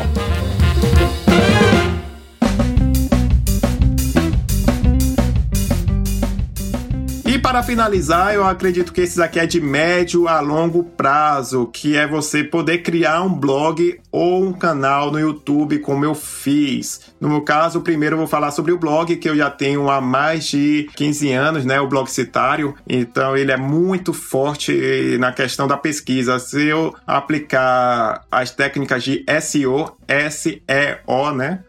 para 7.43 7.61
finalizar, 7.61 8.33
eu 8.33 8.45
acredito 8.45 8.93
que 8.93 9.01
esses 9.01 9.19
aqui 9.19 9.37
é 9.37 9.45
de 9.45 9.59
médio 9.59 10.29
a 10.29 10.39
longo 10.39 10.81
prazo, 10.81 11.67
que 11.67 11.95
é 11.95 12.07
você 12.07 12.41
poder 12.41 12.79
criar 12.79 13.21
um 13.21 13.31
blog 13.31 13.99
ou 14.13 14.43
um 14.45 14.53
canal 14.53 15.11
no 15.11 15.19
YouTube, 15.19 15.79
como 15.79 16.05
eu 16.05 16.13
fiz. 16.13 17.01
No 17.19 17.27
meu 17.27 17.41
caso, 17.41 17.81
primeiro 17.81 18.13
eu 18.13 18.19
vou 18.19 18.27
falar 18.27 18.51
sobre 18.51 18.71
o 18.71 18.77
blog, 18.77 19.15
que 19.15 19.27
eu 19.27 19.35
já 19.35 19.49
tenho 19.49 19.89
há 19.89 19.99
mais 19.99 20.45
de 20.45 20.87
15 20.95 21.31
anos, 21.31 21.65
né? 21.65 21.81
O 21.81 21.87
blog 21.87 22.07
citário. 22.07 22.75
Então, 22.87 23.35
ele 23.35 23.51
é 23.51 23.57
muito 23.57 24.13
forte 24.13 25.17
na 25.17 25.31
questão 25.31 25.67
da 25.67 25.77
pesquisa. 25.77 26.37
Se 26.37 26.63
eu 26.63 26.93
aplicar 27.07 28.23
as 28.31 28.51
técnicas 28.51 29.03
de 29.03 29.25
SEO, 29.41 29.97
S-E-O, 30.07 31.31
né? 31.31 31.63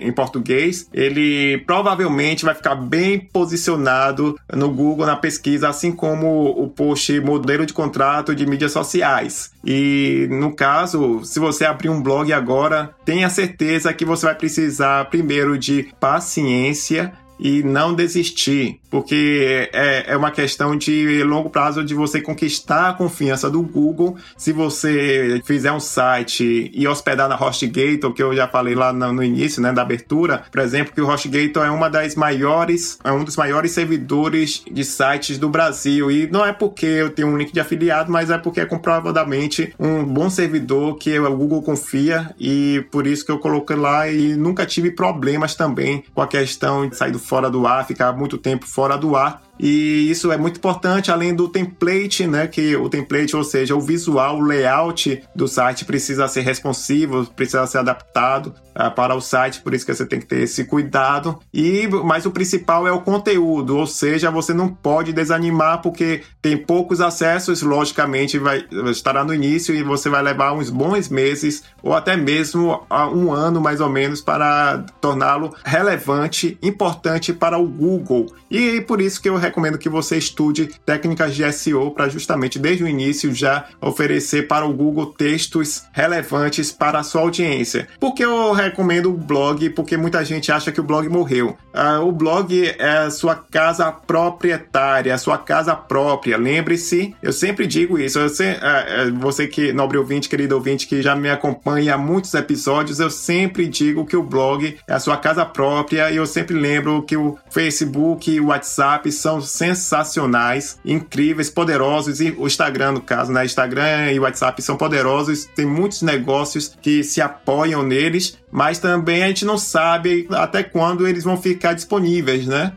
Em 0.00 0.10
português, 0.10 0.88
ele 0.92 1.58
provavelmente 1.58 2.44
vai 2.44 2.56
ficar 2.56 2.74
bem 2.74 3.20
posicionado 3.20 4.36
no 4.52 4.68
Google 4.68 5.06
na 5.06 5.14
pesquisa, 5.14 5.68
assim 5.68 5.92
como 5.92 6.50
o 6.60 6.68
post 6.68 7.20
modelo 7.20 7.64
de 7.64 7.72
contrato 7.72 8.34
de 8.34 8.44
mídias 8.46 8.72
sociais. 8.72 9.52
E 9.64 10.26
no 10.30 10.56
caso, 10.56 11.24
se 11.24 11.38
você 11.38 11.64
abrir 11.64 11.83
um 11.88 12.02
blog 12.02 12.32
agora, 12.32 12.94
tenha 13.04 13.28
certeza 13.28 13.92
que 13.92 14.04
você 14.04 14.26
vai 14.26 14.34
precisar 14.34 15.04
primeiro 15.06 15.58
de 15.58 15.92
paciência 15.98 17.12
e 17.38 17.62
não 17.62 17.94
desistir 17.94 18.80
porque 18.94 19.68
é, 19.72 20.12
é 20.12 20.16
uma 20.16 20.30
questão 20.30 20.76
de 20.76 21.20
longo 21.24 21.50
prazo 21.50 21.82
de 21.82 21.94
você 21.94 22.20
conquistar 22.20 22.90
a 22.90 22.92
confiança 22.92 23.50
do 23.50 23.60
Google. 23.60 24.16
Se 24.36 24.52
você 24.52 25.42
fizer 25.44 25.72
um 25.72 25.80
site 25.80 26.70
e 26.72 26.86
hospedar 26.86 27.28
na 27.28 27.34
HostGator, 27.34 28.12
que 28.12 28.22
eu 28.22 28.36
já 28.36 28.46
falei 28.46 28.76
lá 28.76 28.92
no, 28.92 29.12
no 29.12 29.24
início, 29.24 29.60
né, 29.60 29.72
da 29.72 29.82
abertura, 29.82 30.44
por 30.48 30.60
exemplo, 30.60 30.94
que 30.94 31.00
o 31.00 31.08
HostGator 31.08 31.66
é 31.66 31.70
uma 31.72 31.90
das 31.90 32.14
maiores, 32.14 32.96
é 33.02 33.10
um 33.10 33.24
dos 33.24 33.36
maiores 33.36 33.72
servidores 33.72 34.62
de 34.70 34.84
sites 34.84 35.38
do 35.38 35.48
Brasil. 35.48 36.08
E 36.08 36.28
não 36.30 36.46
é 36.46 36.52
porque 36.52 36.86
eu 36.86 37.10
tenho 37.10 37.26
um 37.26 37.36
link 37.36 37.52
de 37.52 37.58
afiliado, 37.58 38.12
mas 38.12 38.30
é 38.30 38.38
porque 38.38 38.60
é 38.60 38.64
comprovadamente 38.64 39.74
um 39.76 40.04
bom 40.04 40.30
servidor 40.30 40.98
que 40.98 41.18
o 41.18 41.36
Google 41.36 41.62
confia 41.62 42.32
e 42.38 42.86
por 42.92 43.08
isso 43.08 43.26
que 43.26 43.32
eu 43.32 43.40
coloquei 43.40 43.74
lá 43.74 44.08
e 44.08 44.36
nunca 44.36 44.64
tive 44.64 44.92
problemas 44.92 45.56
também 45.56 46.04
com 46.14 46.22
a 46.22 46.28
questão 46.28 46.88
de 46.88 46.94
sair 46.94 47.10
fora 47.24 47.50
do 47.50 47.66
ar, 47.66 47.86
ficar 47.86 48.12
muito 48.12 48.38
tempo 48.38 48.66
fora 48.66 48.96
do 48.96 49.16
ar 49.16 49.42
e 49.58 50.10
isso 50.10 50.32
é 50.32 50.36
muito 50.36 50.56
importante, 50.56 51.10
além 51.10 51.34
do 51.34 51.48
template, 51.48 52.26
né? 52.26 52.46
Que 52.46 52.76
o 52.76 52.88
template, 52.88 53.36
ou 53.36 53.44
seja, 53.44 53.74
o 53.74 53.80
visual, 53.80 54.38
o 54.38 54.42
layout 54.42 55.22
do 55.34 55.46
site 55.46 55.84
precisa 55.84 56.26
ser 56.28 56.42
responsivo, 56.42 57.26
precisa 57.26 57.66
ser 57.66 57.78
adaptado 57.78 58.54
uh, 58.74 58.90
para 58.94 59.14
o 59.14 59.20
site, 59.20 59.60
por 59.60 59.72
isso 59.74 59.86
que 59.86 59.94
você 59.94 60.04
tem 60.04 60.20
que 60.20 60.26
ter 60.26 60.42
esse 60.42 60.64
cuidado. 60.64 61.38
E 61.52 61.86
mas 62.04 62.26
o 62.26 62.30
principal 62.30 62.86
é 62.86 62.92
o 62.92 63.00
conteúdo, 63.00 63.76
ou 63.76 63.86
seja, 63.86 64.30
você 64.30 64.52
não 64.52 64.68
pode 64.68 65.12
desanimar 65.12 65.80
porque 65.80 66.22
tem 66.42 66.56
poucos 66.56 67.00
acessos, 67.00 67.62
logicamente 67.62 68.38
vai 68.38 68.64
estará 68.90 69.24
no 69.24 69.34
início 69.34 69.74
e 69.74 69.82
você 69.82 70.08
vai 70.08 70.22
levar 70.22 70.52
uns 70.52 70.70
bons 70.70 71.08
meses 71.08 71.62
ou 71.82 71.94
até 71.94 72.16
mesmo 72.16 72.84
um 73.12 73.32
ano 73.32 73.60
mais 73.60 73.80
ou 73.80 73.88
menos 73.88 74.20
para 74.20 74.84
torná-lo 75.00 75.54
relevante, 75.64 76.58
importante 76.62 77.32
para 77.32 77.58
o 77.58 77.66
Google. 77.66 78.26
E 78.50 78.80
por 78.82 79.00
isso 79.00 79.20
que 79.20 79.28
eu 79.28 79.36
recomendo 79.44 79.78
que 79.78 79.88
você 79.88 80.16
estude 80.16 80.70
técnicas 80.84 81.34
de 81.34 81.50
SEO 81.52 81.90
para 81.90 82.08
justamente 82.08 82.58
desde 82.58 82.84
o 82.84 82.88
início 82.88 83.34
já 83.34 83.66
oferecer 83.80 84.48
para 84.48 84.64
o 84.64 84.72
Google 84.72 85.06
textos 85.06 85.84
relevantes 85.92 86.72
para 86.72 86.98
a 86.98 87.02
sua 87.02 87.22
audiência. 87.22 87.88
Por 88.00 88.14
que 88.14 88.24
eu 88.24 88.52
recomendo 88.52 89.10
o 89.10 89.16
blog? 89.16 89.70
Porque 89.70 89.96
muita 89.96 90.24
gente 90.24 90.50
acha 90.50 90.72
que 90.72 90.80
o 90.80 90.84
blog 90.84 91.08
morreu. 91.08 91.56
Uh, 91.74 92.06
o 92.06 92.12
blog 92.12 92.74
é 92.78 92.98
a 92.98 93.10
sua 93.10 93.34
casa 93.34 93.90
proprietária, 93.90 95.14
a 95.14 95.18
sua 95.18 95.38
casa 95.38 95.74
própria. 95.74 96.36
Lembre-se, 96.36 97.14
eu 97.22 97.32
sempre 97.32 97.66
digo 97.66 97.98
isso. 97.98 98.18
Eu 98.18 98.28
sei, 98.28 98.52
uh, 98.52 99.14
você 99.18 99.46
que, 99.46 99.72
nobre 99.72 99.98
ouvinte, 99.98 100.28
querido 100.28 100.54
ouvinte, 100.54 100.86
que 100.86 101.02
já 101.02 101.14
me 101.14 101.30
acompanha 101.30 101.94
há 101.94 101.98
muitos 101.98 102.32
episódios, 102.34 103.00
eu 103.00 103.10
sempre 103.10 103.66
digo 103.66 104.06
que 104.06 104.16
o 104.16 104.22
blog 104.22 104.76
é 104.86 104.94
a 104.94 105.00
sua 105.00 105.16
casa 105.16 105.44
própria 105.44 106.10
e 106.10 106.16
eu 106.16 106.26
sempre 106.26 106.54
lembro 106.54 107.02
que 107.02 107.16
o 107.16 107.38
Facebook 107.50 108.30
e 108.30 108.40
o 108.40 108.46
WhatsApp 108.46 109.10
são 109.12 109.33
são 109.34 109.40
sensacionais, 109.40 110.78
incríveis, 110.84 111.50
poderosos 111.50 112.20
e 112.20 112.30
o 112.36 112.46
Instagram, 112.46 112.92
no 112.92 113.00
caso, 113.00 113.32
né? 113.32 113.44
Instagram 113.44 114.12
e 114.12 114.20
WhatsApp 114.20 114.60
são 114.62 114.76
poderosos, 114.76 115.46
tem 115.46 115.66
muitos 115.66 116.02
negócios 116.02 116.76
que 116.80 117.02
se 117.02 117.20
apoiam 117.20 117.82
neles, 117.82 118.38
mas 118.54 118.78
também 118.78 119.24
a 119.24 119.26
gente 119.26 119.44
não 119.44 119.58
sabe 119.58 120.28
até 120.30 120.62
quando 120.62 121.08
eles 121.08 121.24
vão 121.24 121.36
ficar 121.36 121.72
disponíveis, 121.72 122.46
né? 122.46 122.72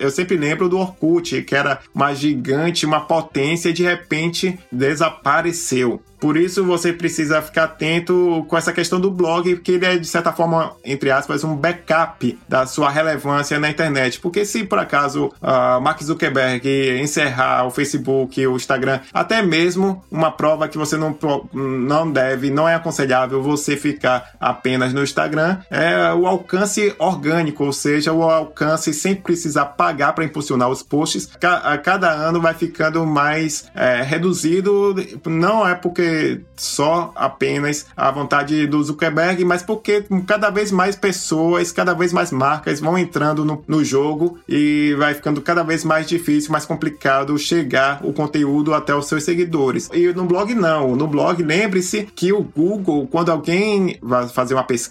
Eu 0.00 0.10
sempre 0.10 0.36
lembro 0.36 0.68
do 0.68 0.78
Orkut, 0.78 1.42
que 1.42 1.54
era 1.54 1.78
uma 1.94 2.12
gigante, 2.12 2.84
uma 2.84 3.00
potência 3.02 3.68
e 3.68 3.72
de 3.72 3.84
repente 3.84 4.58
desapareceu. 4.72 6.02
Por 6.18 6.36
isso 6.36 6.64
você 6.64 6.92
precisa 6.92 7.42
ficar 7.42 7.64
atento 7.64 8.44
com 8.48 8.56
essa 8.56 8.72
questão 8.72 8.98
do 8.98 9.10
blog, 9.10 9.54
porque 9.56 9.72
ele 9.72 9.84
é, 9.84 9.98
de 9.98 10.06
certa 10.06 10.32
forma, 10.32 10.74
entre 10.84 11.10
aspas, 11.10 11.44
um 11.44 11.54
backup 11.54 12.38
da 12.48 12.66
sua 12.66 12.90
relevância 12.90 13.58
na 13.58 13.68
internet. 13.68 14.18
Porque 14.20 14.44
se 14.44 14.64
por 14.64 14.78
acaso 14.78 15.26
uh, 15.26 15.80
Mark 15.80 16.02
Zuckerberg 16.02 16.98
encerrar 17.00 17.66
o 17.66 17.70
Facebook, 17.70 18.44
o 18.46 18.56
Instagram, 18.56 19.00
até 19.12 19.42
mesmo 19.42 20.02
uma 20.10 20.30
prova 20.30 20.68
que 20.68 20.78
você 20.78 20.96
não, 20.96 21.16
não 21.52 22.10
deve, 22.10 22.50
não 22.50 22.68
é 22.68 22.74
aconselhável 22.74 23.42
você 23.42 23.76
ficar 23.76 24.34
apenas 24.40 24.94
no 24.96 25.04
Instagram 25.04 25.58
é 25.70 26.12
o 26.14 26.26
alcance 26.26 26.94
orgânico, 26.98 27.64
ou 27.64 27.72
seja, 27.72 28.12
o 28.12 28.22
alcance 28.22 28.92
sem 28.94 29.14
precisar 29.14 29.66
pagar 29.66 30.14
para 30.14 30.24
impulsionar 30.24 30.70
os 30.70 30.82
posts. 30.82 31.28
A 31.42 31.76
cada 31.76 32.10
ano 32.10 32.40
vai 32.40 32.54
ficando 32.54 33.04
mais 33.04 33.70
é, 33.74 34.02
reduzido, 34.02 34.94
não 35.26 35.68
é 35.68 35.74
porque 35.74 36.40
só 36.56 37.12
apenas 37.14 37.86
a 37.96 38.10
vontade 38.10 38.66
do 38.66 38.82
Zuckerberg, 38.82 39.44
mas 39.44 39.62
porque 39.62 40.04
cada 40.26 40.48
vez 40.48 40.72
mais 40.72 40.96
pessoas, 40.96 41.70
cada 41.70 41.92
vez 41.92 42.12
mais 42.12 42.32
marcas 42.32 42.80
vão 42.80 42.96
entrando 42.96 43.44
no, 43.44 43.62
no 43.68 43.84
jogo 43.84 44.38
e 44.48 44.94
vai 44.98 45.12
ficando 45.12 45.42
cada 45.42 45.62
vez 45.62 45.84
mais 45.84 46.06
difícil, 46.06 46.50
mais 46.50 46.64
complicado 46.64 47.36
chegar 47.38 48.00
o 48.02 48.12
conteúdo 48.12 48.72
até 48.72 48.94
os 48.94 49.06
seus 49.06 49.24
seguidores. 49.24 49.90
E 49.92 50.12
no 50.14 50.24
blog 50.24 50.54
não, 50.54 50.96
no 50.96 51.06
blog 51.06 51.42
lembre-se 51.42 52.08
que 52.14 52.32
o 52.32 52.42
Google, 52.42 53.06
quando 53.06 53.30
alguém 53.30 53.98
vai 54.00 54.26
fazer 54.28 54.54
uma 54.54 54.64
pesquisa, 54.64 54.85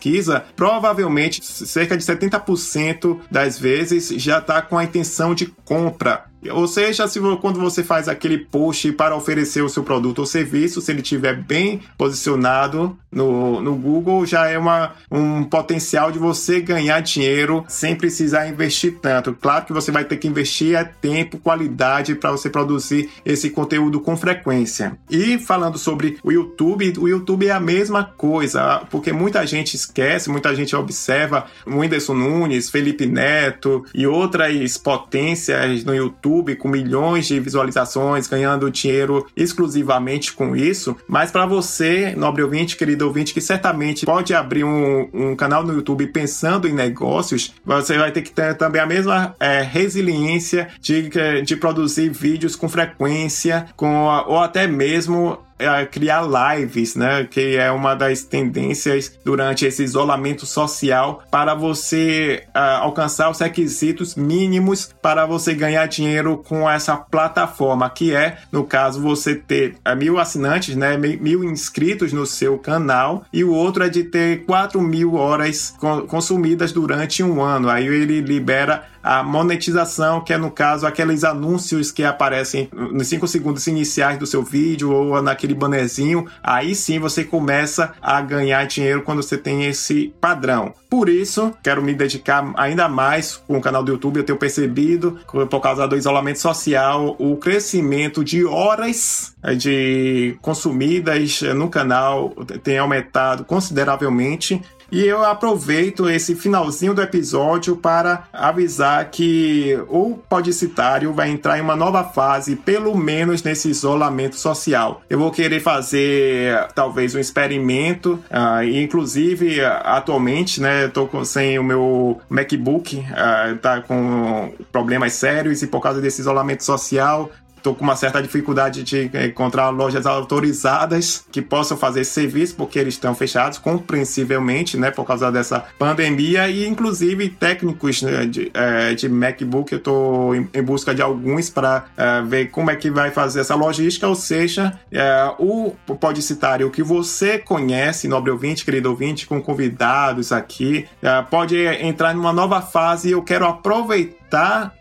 provavelmente 0.56 1.44
cerca 1.46 1.98
de 1.98 2.04
70% 2.04 3.20
das 3.30 3.58
vezes 3.60 4.10
já 4.10 4.40
está 4.40 4.62
com 4.62 4.78
a 4.78 4.84
intenção 4.84 5.34
de 5.34 5.48
compra. 5.64 6.26
Ou 6.52 6.68
seja, 6.68 7.08
se 7.08 7.20
quando 7.42 7.60
você 7.60 7.84
faz 7.84 8.08
aquele 8.08 8.38
post 8.38 8.92
para 8.94 9.16
oferecer 9.16 9.64
o 9.64 9.70
seu 9.70 9.84
produto 9.84 10.20
ou 10.20 10.26
serviço, 10.26 10.82
se 10.82 10.92
ele 10.92 11.02
estiver 11.02 11.36
bem 11.36 11.82
posicionado 11.98 12.98
no, 13.12 13.62
no 13.62 13.76
Google, 13.76 14.26
já 14.26 14.48
é 14.48 14.58
uma, 14.58 14.94
um 15.10 15.44
potencial 15.44 16.12
de 16.12 16.20
você 16.20 16.60
ganhar 16.60 17.00
dinheiro 17.02 17.64
sem 17.68 17.96
precisar 17.96 18.48
investir 18.48 18.98
tanto. 19.02 19.34
Claro 19.34 19.66
que 19.66 19.74
você 19.74 19.92
vai 19.92 20.04
ter 20.04 20.18
que 20.18 20.28
investir 20.28 20.76
é 20.76 20.84
tempo, 20.84 21.38
qualidade 21.38 22.16
para 22.16 22.32
você 22.32 22.50
produzir 22.50 23.10
esse 23.26 23.50
conteúdo 23.50 24.00
com 24.00 24.18
frequência. 24.18 24.98
E 25.10 25.40
falando 25.40 25.78
sobre 25.78 26.18
o 26.24 26.32
YouTube, 26.32 26.94
o 27.00 27.08
YouTube 27.08 27.48
é 27.48 27.52
a 27.52 27.60
mesma 27.60 28.04
coisa, 28.04 28.84
porque 28.92 29.14
muita 29.14 29.46
gente 29.46 29.76
esquece, 29.76 30.30
muita 30.30 30.54
gente 30.54 30.76
observa 30.76 31.46
o 31.66 31.78
Whindersson 31.78 32.14
Nunes, 32.14 32.70
Felipe 32.70 33.06
Neto 33.06 33.86
e 33.94 34.06
outras 34.06 34.78
potências 34.78 35.84
no 35.84 35.96
YouTube 35.96 36.35
YouTube 36.36 36.56
com 36.56 36.68
milhões 36.68 37.26
de 37.28 37.40
visualizações, 37.40 38.28
ganhando 38.28 38.70
dinheiro 38.70 39.26
exclusivamente 39.36 40.34
com 40.34 40.56
isso. 40.56 40.96
Mas 41.08 41.32
para 41.32 41.46
você, 41.46 42.14
nobre 42.16 42.44
ouvinte, 42.44 42.76
querido 42.76 43.06
ouvinte, 43.06 43.34
que 43.34 43.42
certamente 43.42 44.06
pode 44.06 44.34
abrir 44.34 44.64
um, 44.64 45.10
um, 45.14 45.36
canal 45.36 45.64
no 45.64 45.74
YouTube 45.74 46.08
pensando 46.08 46.68
em 46.68 46.74
negócios, 46.74 47.54
você 47.66 47.98
vai 47.98 48.12
ter 48.12 48.22
que 48.22 48.32
ter 48.32 48.56
também 48.56 48.82
a 48.82 48.86
mesma 48.86 49.36
é, 49.40 49.62
resiliência 49.62 50.68
de, 50.80 51.10
de 51.44 51.56
produzir 51.56 52.10
vídeos 52.10 52.56
com 52.56 52.68
frequência, 52.68 53.68
com, 53.76 54.06
ou 54.28 54.40
até 54.40 54.68
mesmo 54.68 55.40
é, 55.58 55.86
criar 55.86 56.24
lives, 56.24 56.96
né? 56.96 57.26
Que 57.30 57.58
é 57.58 57.72
uma 57.72 57.96
das 57.96 58.24
tendências 58.24 59.18
durante 59.24 59.66
esse 59.66 59.84
isolamento 59.84 60.46
social 60.46 61.24
para 61.32 61.54
você 61.54 62.44
uh, 62.48 62.84
alcançar 62.84 63.30
os 63.30 63.40
requisitos 63.40 64.16
mínimos 64.16 64.94
para 65.02 65.26
você 65.26 65.54
ganhar 65.54 65.86
dinheiro 65.88 66.38
com 66.38 66.70
essa 66.70 66.98
plataforma, 66.98 67.90
que 67.90 68.14
é, 68.14 68.38
no 68.52 68.64
caso, 68.64 69.02
você 69.02 69.36
ter 69.36 69.76
uh, 69.88 69.96
mil 69.96 70.20
assinantes, 70.20 70.76
né? 70.76 70.98
Mil 70.98 71.44
inscritos 71.44 72.12
no 72.12 72.26
seu 72.26 72.58
canal, 72.58 73.26
e 73.32 73.44
o 73.44 73.54
outro 73.54 73.84
é 73.84 73.90
de 73.90 74.04
ter 74.04 74.46
4 74.46 74.82
mil 74.82 75.16
horas 75.16 75.76
consumidas 76.08 76.72
durante 76.72 77.24
um 77.24 77.42
ano. 77.42 77.70
Aí 77.70 77.86
ele 77.86 78.22
libera 78.22 78.84
a 79.06 79.22
monetização, 79.22 80.20
que 80.20 80.34
é 80.34 80.38
no 80.38 80.50
caso 80.50 80.88
aqueles 80.88 81.24
anúncios 81.24 81.92
que 81.92 82.04
aparecem 82.04 82.68
nos 82.74 83.08
5 83.08 83.28
segundos 83.28 83.68
iniciais 83.68 84.18
do 84.18 84.26
seu 84.26 84.42
vídeo 84.42 84.92
ou 84.92 85.22
naquele 85.22 85.54
bannerzinho, 85.54 86.26
aí 86.42 86.74
sim 86.74 86.98
você 86.98 87.24
começa 87.24 87.94
a 88.02 88.20
ganhar 88.20 88.66
dinheiro 88.66 89.04
quando 89.04 89.22
você 89.22 89.38
tem 89.38 89.66
esse 89.66 90.12
padrão. 90.20 90.74
Por 90.90 91.08
isso, 91.08 91.54
quero 91.62 91.84
me 91.84 91.94
dedicar 91.94 92.52
ainda 92.56 92.90
mais 92.90 93.36
com 93.36 93.58
o 93.58 93.62
canal 93.62 93.84
do 93.84 93.92
YouTube. 93.92 94.18
Eu 94.18 94.24
tenho 94.24 94.40
percebido, 94.40 95.20
por 95.50 95.60
causa 95.60 95.88
do 95.88 95.96
isolamento 95.96 96.40
social, 96.40 97.16
o 97.20 97.38
crescimento 97.38 98.24
de 98.24 98.44
horas 98.44 99.36
de 99.58 100.36
consumidas 100.42 101.42
no 101.56 101.70
canal 101.70 102.30
tem 102.64 102.80
aumentado 102.80 103.44
consideravelmente. 103.44 104.60
E 104.92 105.06
eu 105.06 105.24
aproveito 105.24 106.10
esse 106.10 106.36
finalzinho 106.36 106.94
do 106.94 107.02
episódio 107.02 107.76
para 107.76 108.28
avisar 108.32 109.10
que 109.10 109.78
o 109.88 110.18
Podicitário 110.30 111.12
vai 111.14 111.30
entrar 111.30 111.58
em 111.58 111.62
uma 111.62 111.76
nova 111.76 112.04
fase, 112.04 112.56
pelo 112.56 112.96
menos 112.96 113.44
nesse 113.44 113.70
isolamento 113.70 114.36
social. 114.36 115.02
Eu 115.10 115.20
vou 115.20 115.32
querer 115.32 115.60
fazer 115.60 116.68
talvez 116.76 117.16
um 117.16 117.20
experimento, 117.20 118.24
uh, 118.30 118.64
inclusive 118.64 119.64
atualmente, 119.64 120.62
né, 120.62 120.92
com, 121.12 121.26
sem 121.26 121.58
o 121.58 121.64
meu 121.64 122.22
MacBook, 122.30 122.98
uh, 122.98 123.58
tá 123.58 123.82
com 123.82 124.54
problemas 124.72 125.14
sérios 125.14 125.62
e 125.62 125.68
por 125.68 125.82
causa 125.82 126.02
desse 126.02 126.22
isolamento 126.22 126.64
social, 126.64 127.32
estou 127.66 127.74
com 127.74 127.84
uma 127.84 127.96
certa 127.96 128.22
dificuldade 128.22 128.84
de 128.84 129.10
encontrar 129.28 129.70
lojas 129.70 130.06
autorizadas 130.06 131.26
que 131.32 131.42
possam 131.42 131.76
fazer 131.76 132.02
esse 132.02 132.12
serviço, 132.12 132.56
porque 132.56 132.78
eles 132.78 132.94
estão 132.94 133.16
fechados, 133.16 133.58
compreensivelmente, 133.58 134.78
né, 134.78 134.92
por 134.92 135.04
causa 135.04 135.32
dessa 135.32 135.66
pandemia, 135.80 136.48
e 136.48 136.68
inclusive 136.68 137.30
técnicos 137.30 138.04
né, 138.04 138.26
de, 138.26 138.52
é, 138.54 138.94
de 138.94 139.10
MacBook, 139.10 139.72
eu 139.72 139.80
estou 139.80 140.36
em, 140.36 140.48
em, 140.54 140.62
busca 140.62 140.94
de 140.94 141.02
alguns 141.02 141.50
para 141.50 141.86
é, 141.98 142.22
ver 142.22 142.52
como 142.52 142.70
é 142.70 142.76
que 142.76 142.92
vai 142.92 143.10
fazer 143.10 143.40
essa 143.40 143.56
logística, 143.56 144.08
ou 144.08 144.16
seja, 144.16 144.80
é, 144.92 145.32
o 145.40 145.74
podicitário 146.00 146.70
que 146.70 146.84
você 146.84 147.40
conhece, 147.40 148.08
nobre 148.08 148.30
ouvinte, 148.30 148.64
querido 148.64 148.90
ouvinte, 148.90 149.26
com 149.26 149.42
convidados 149.42 150.32
aqui, 150.32 150.86
pode 151.30 151.58
entrar 151.58 152.14
numa 152.14 152.34
nova 152.34 152.62
fase 152.62 153.10
e 153.10 153.12
eu 153.12 153.22
quero 153.22 153.46
aproveitar 153.46 154.25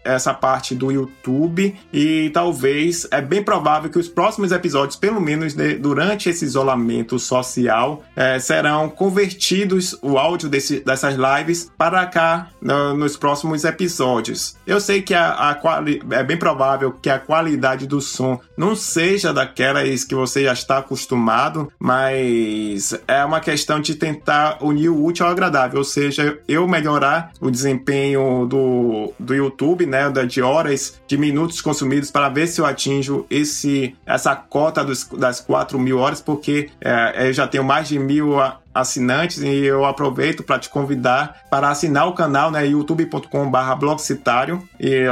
essa 0.05 0.33
parte 0.35 0.75
do 0.75 0.91
YouTube 0.91 1.75
e 1.93 2.31
talvez 2.33 3.07
é 3.11 3.21
bem 3.21 3.43
provável 3.43 3.91
que 3.91 3.99
os 3.99 4.09
próximos 4.09 4.53
episódios, 4.53 4.97
pelo 4.97 5.21
menos 5.21 5.55
de, 5.55 5.75
durante 5.75 6.29
esse 6.29 6.45
isolamento 6.45 7.19
social, 7.19 8.03
é, 8.17 8.39
serão 8.39 8.89
convertidos 8.89 9.97
o 10.03 10.19
áudio 10.19 10.49
desse, 10.49 10.81
dessas 10.81 11.17
lives 11.17 11.71
para 11.77 12.05
cá 12.07 12.49
no, 12.61 12.95
nos 12.95 13.17
próximos 13.17 13.65
episódios. 13.65 14.57
Eu 14.67 14.81
sei 14.81 15.03
que 15.03 15.15
a, 15.15 15.51
a 15.51 15.55
quali, 15.55 16.03
é 16.11 16.23
bem 16.23 16.37
provável 16.37 16.93
que 16.93 17.11
a 17.11 17.19
qualidade 17.19 17.87
do 17.87 18.01
som 18.01 18.41
não 18.57 18.75
seja 18.75 19.33
daquelas 19.33 20.05
que 20.05 20.15
você 20.15 20.45
já 20.45 20.53
está 20.53 20.79
acostumado, 20.79 21.71
mas 21.79 22.99
é 23.07 23.25
uma 23.25 23.41
questão 23.41 23.81
de 23.81 23.95
tentar 23.95 24.59
unir 24.61 24.89
o 24.89 25.05
útil 25.05 25.27
ao 25.27 25.33
agradável, 25.33 25.79
ou 25.79 25.85
seja, 25.85 26.39
eu 26.49 26.67
melhorar 26.67 27.33
o 27.41 27.51
desempenho 27.51 28.47
do, 28.47 29.13
do 29.19 29.35
YouTube, 29.45 29.87
né, 29.87 30.11
de 30.11 30.43
horas, 30.43 31.01
de 31.07 31.17
minutos 31.17 31.61
consumidos 31.61 32.11
para 32.11 32.29
ver 32.29 32.47
se 32.47 32.61
eu 32.61 32.67
atinjo 32.67 33.27
esse, 33.31 33.95
essa 34.05 34.35
cota 34.35 34.85
dos, 34.85 35.05
das 35.17 35.41
4 35.41 35.79
mil 35.79 35.99
horas, 35.99 36.21
porque 36.21 36.71
é, 36.81 37.29
eu 37.29 37.33
já 37.33 37.47
tenho 37.47 37.65
mais 37.65 37.89
de 37.89 37.99
mil 37.99 38.35
assinantes 38.75 39.39
e 39.39 39.65
eu 39.65 39.85
aproveito 39.85 40.43
para 40.43 40.59
te 40.59 40.69
convidar 40.69 41.43
para 41.49 41.71
assinar 41.71 42.09
o 42.09 42.13
canal, 42.13 42.51
né, 42.51 42.67
youtube.com/barra 42.67 43.77
blogcitário 43.77 44.63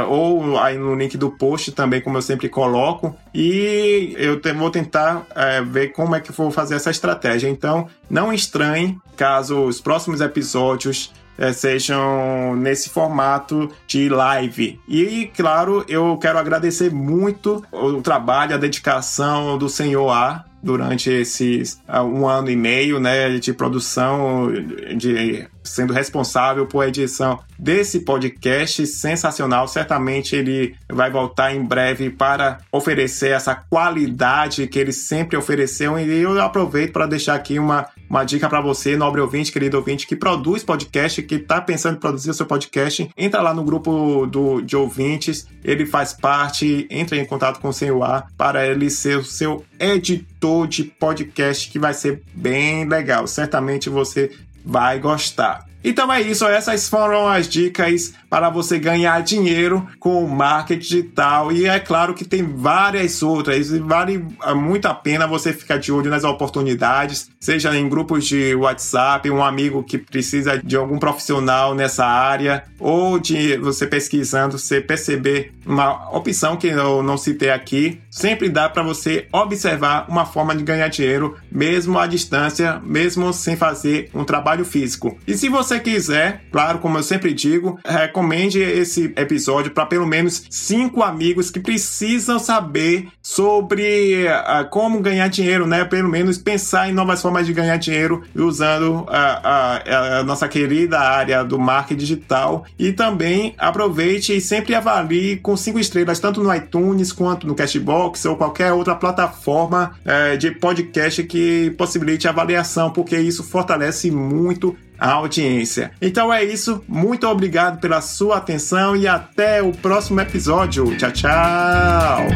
ou 0.09 0.59
aí 0.59 0.77
no 0.77 0.93
link 0.93 1.17
do 1.17 1.29
post 1.31 1.71
também, 1.71 2.01
como 2.01 2.17
eu 2.17 2.21
sempre 2.21 2.49
coloco. 2.49 3.15
E 3.33 4.13
eu 4.17 4.39
te, 4.39 4.51
vou 4.51 4.69
tentar 4.69 5.25
é, 5.33 5.61
ver 5.61 5.89
como 5.89 6.15
é 6.15 6.19
que 6.19 6.31
vou 6.31 6.51
fazer 6.51 6.75
essa 6.75 6.91
estratégia. 6.91 7.47
Então, 7.47 7.87
não 8.09 8.33
estranhe 8.33 8.97
caso 9.15 9.63
os 9.63 9.79
próximos 9.79 10.19
episódios 10.19 11.13
é, 11.37 11.51
sejam 11.53 12.55
nesse 12.55 12.89
formato 12.89 13.69
de 13.87 14.09
live. 14.09 14.79
E, 14.87 15.31
claro, 15.35 15.85
eu 15.87 16.17
quero 16.17 16.37
agradecer 16.37 16.91
muito 16.91 17.63
o 17.71 18.01
trabalho, 18.01 18.55
a 18.55 18.57
dedicação 18.57 19.57
do 19.57 19.69
senhor 19.69 20.09
A 20.09 20.45
durante 20.63 21.09
esses 21.09 21.81
uh, 21.89 22.01
um 22.01 22.27
ano 22.27 22.49
e 22.49 22.55
meio 22.55 22.99
né, 22.99 23.37
de 23.37 23.53
produção, 23.53 24.47
de 24.95 25.45
sendo 25.61 25.93
responsável 25.93 26.65
por 26.65 26.87
edição 26.87 27.39
desse 27.59 27.99
podcast 28.01 28.85
sensacional. 28.87 29.67
Certamente 29.67 30.35
ele 30.35 30.75
vai 30.89 31.11
voltar 31.11 31.53
em 31.53 31.63
breve 31.63 32.09
para 32.09 32.59
oferecer 32.71 33.31
essa 33.31 33.55
qualidade 33.55 34.67
que 34.67 34.79
ele 34.79 34.93
sempre 34.93 35.37
ofereceu. 35.37 35.99
E 35.99 36.21
eu 36.21 36.39
aproveito 36.41 36.93
para 36.93 37.07
deixar 37.07 37.35
aqui 37.35 37.59
uma 37.59 37.87
uma 38.13 38.23
dica 38.23 38.47
para 38.47 38.61
você, 38.61 38.95
nobre 38.95 39.19
ouvinte, 39.19 39.51
querido 39.51 39.75
ouvinte, 39.75 40.05
que 40.05 40.15
produz 40.15 40.63
podcast, 40.63 41.23
que 41.23 41.33
está 41.33 41.59
pensando 41.59 41.95
em 41.95 41.99
produzir 41.99 42.29
o 42.29 42.33
seu 42.33 42.45
podcast, 42.45 43.09
entra 43.17 43.41
lá 43.41 43.55
no 43.55 43.63
grupo 43.63 44.27
do, 44.27 44.61
de 44.61 44.75
ouvintes, 44.75 45.47
ele 45.63 45.83
faz 45.83 46.13
parte, 46.13 46.87
entra 46.91 47.17
em 47.17 47.25
contato 47.25 47.59
com 47.59 47.69
o 47.69 47.73
Senhor 47.73 48.23
para 48.37 48.67
ele 48.67 48.91
ser 48.91 49.17
o 49.17 49.25
seu 49.25 49.65
editor 49.79 50.67
de 50.67 50.83
podcast, 50.83 51.71
que 51.71 51.79
vai 51.79 51.95
ser 51.95 52.21
bem 52.35 52.87
legal. 52.87 53.25
Certamente 53.25 53.89
você 53.89 54.29
vai 54.63 54.99
gostar. 54.99 55.72
Então 55.83 56.11
é 56.11 56.21
isso, 56.21 56.45
essas 56.45 56.87
foram 56.87 57.27
as 57.27 57.47
dicas 57.47 58.13
para 58.29 58.49
você 58.49 58.79
ganhar 58.79 59.21
dinheiro 59.21 59.87
com 59.99 60.25
marketing 60.27 60.79
digital. 60.79 61.51
E 61.51 61.67
é 61.67 61.79
claro 61.79 62.13
que 62.13 62.25
tem 62.25 62.43
várias 62.43 63.21
outras, 63.21 63.69
e 63.69 63.79
vale 63.79 64.25
muito 64.55 64.87
a 64.87 64.93
pena 64.93 65.27
você 65.27 65.53
ficar 65.53 65.77
de 65.77 65.91
olho 65.91 66.09
nas 66.09 66.23
oportunidades, 66.23 67.29
seja 67.39 67.75
em 67.75 67.87
grupos 67.87 68.25
de 68.25 68.55
WhatsApp, 68.55 69.29
um 69.29 69.43
amigo 69.43 69.83
que 69.83 69.97
precisa 69.97 70.57
de 70.57 70.75
algum 70.75 70.97
profissional 70.97 71.75
nessa 71.75 72.05
área, 72.05 72.63
ou 72.79 73.19
de 73.19 73.57
você 73.57 73.85
pesquisando, 73.85 74.57
você 74.57 74.81
perceber 74.81 75.53
uma 75.65 76.09
opção 76.15 76.57
que 76.57 76.67
eu 76.67 77.03
não 77.03 77.17
citei 77.17 77.49
aqui. 77.49 77.99
Sempre 78.09 78.49
dá 78.49 78.69
para 78.69 78.83
você 78.83 79.27
observar 79.31 80.05
uma 80.09 80.25
forma 80.25 80.55
de 80.55 80.63
ganhar 80.63 80.87
dinheiro, 80.87 81.37
mesmo 81.51 81.97
à 81.99 82.07
distância, 82.07 82.81
mesmo 82.83 83.33
sem 83.33 83.55
fazer 83.55 84.09
um 84.13 84.23
trabalho 84.23 84.65
físico. 84.65 85.17
E 85.27 85.35
se 85.37 85.49
você 85.73 85.79
quiser, 85.79 86.43
claro, 86.51 86.79
como 86.79 86.97
eu 86.97 87.03
sempre 87.03 87.33
digo, 87.33 87.79
recomende 87.83 88.59
esse 88.59 89.05
episódio 89.15 89.71
para 89.71 89.85
pelo 89.85 90.05
menos 90.05 90.45
cinco 90.49 91.01
amigos 91.01 91.49
que 91.49 91.59
precisam 91.59 92.37
saber 92.37 93.07
sobre 93.21 94.25
uh, 94.27 94.69
como 94.69 95.01
ganhar 95.01 95.27
dinheiro, 95.29 95.65
né? 95.65 95.83
Pelo 95.83 96.09
menos 96.09 96.37
pensar 96.37 96.89
em 96.89 96.93
novas 96.93 97.21
formas 97.21 97.47
de 97.47 97.53
ganhar 97.53 97.77
dinheiro 97.77 98.23
usando 98.35 99.05
a, 99.07 99.49
a, 99.49 100.19
a 100.19 100.23
nossa 100.23 100.47
querida 100.47 100.99
área 100.99 101.43
do 101.43 101.57
marketing 101.57 101.99
digital. 101.99 102.65
E 102.77 102.91
também 102.91 103.55
aproveite 103.57 104.35
e 104.35 104.41
sempre 104.41 104.75
avalie 104.75 105.37
com 105.37 105.57
cinco 105.57 105.79
estrelas, 105.79 106.19
tanto 106.19 106.43
no 106.43 106.53
iTunes 106.53 107.11
quanto 107.11 107.47
no 107.47 107.55
Cashbox 107.55 108.25
ou 108.25 108.35
qualquer 108.35 108.73
outra 108.73 108.95
plataforma 108.95 109.95
uh, 110.05 110.37
de 110.37 110.51
podcast 110.51 111.23
que 111.23 111.71
possibilite 111.71 112.27
avaliação, 112.27 112.91
porque 112.91 113.17
isso 113.17 113.43
fortalece 113.43 114.11
muito 114.11 114.75
a 115.03 115.11
audiência. 115.11 115.91
Então 116.01 116.33
é 116.33 116.45
isso, 116.45 116.81
muito 116.87 117.27
obrigado 117.27 117.81
pela 117.81 117.99
sua 117.99 118.37
atenção 118.37 118.95
e 118.95 119.05
até 119.05 119.61
o 119.61 119.73
próximo 119.73 120.21
episódio. 120.21 120.95
Tchau, 120.95 121.11
tchau! 121.11 122.27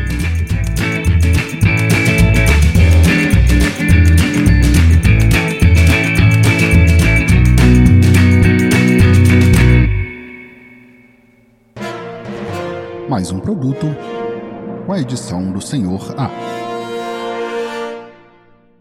Mais 13.09 13.31
um 13.31 13.39
produto 13.39 13.87
com 14.85 14.91
a 14.91 14.99
edição 14.99 15.53
do 15.53 15.61
Senhor 15.61 16.13
A. 16.17 16.66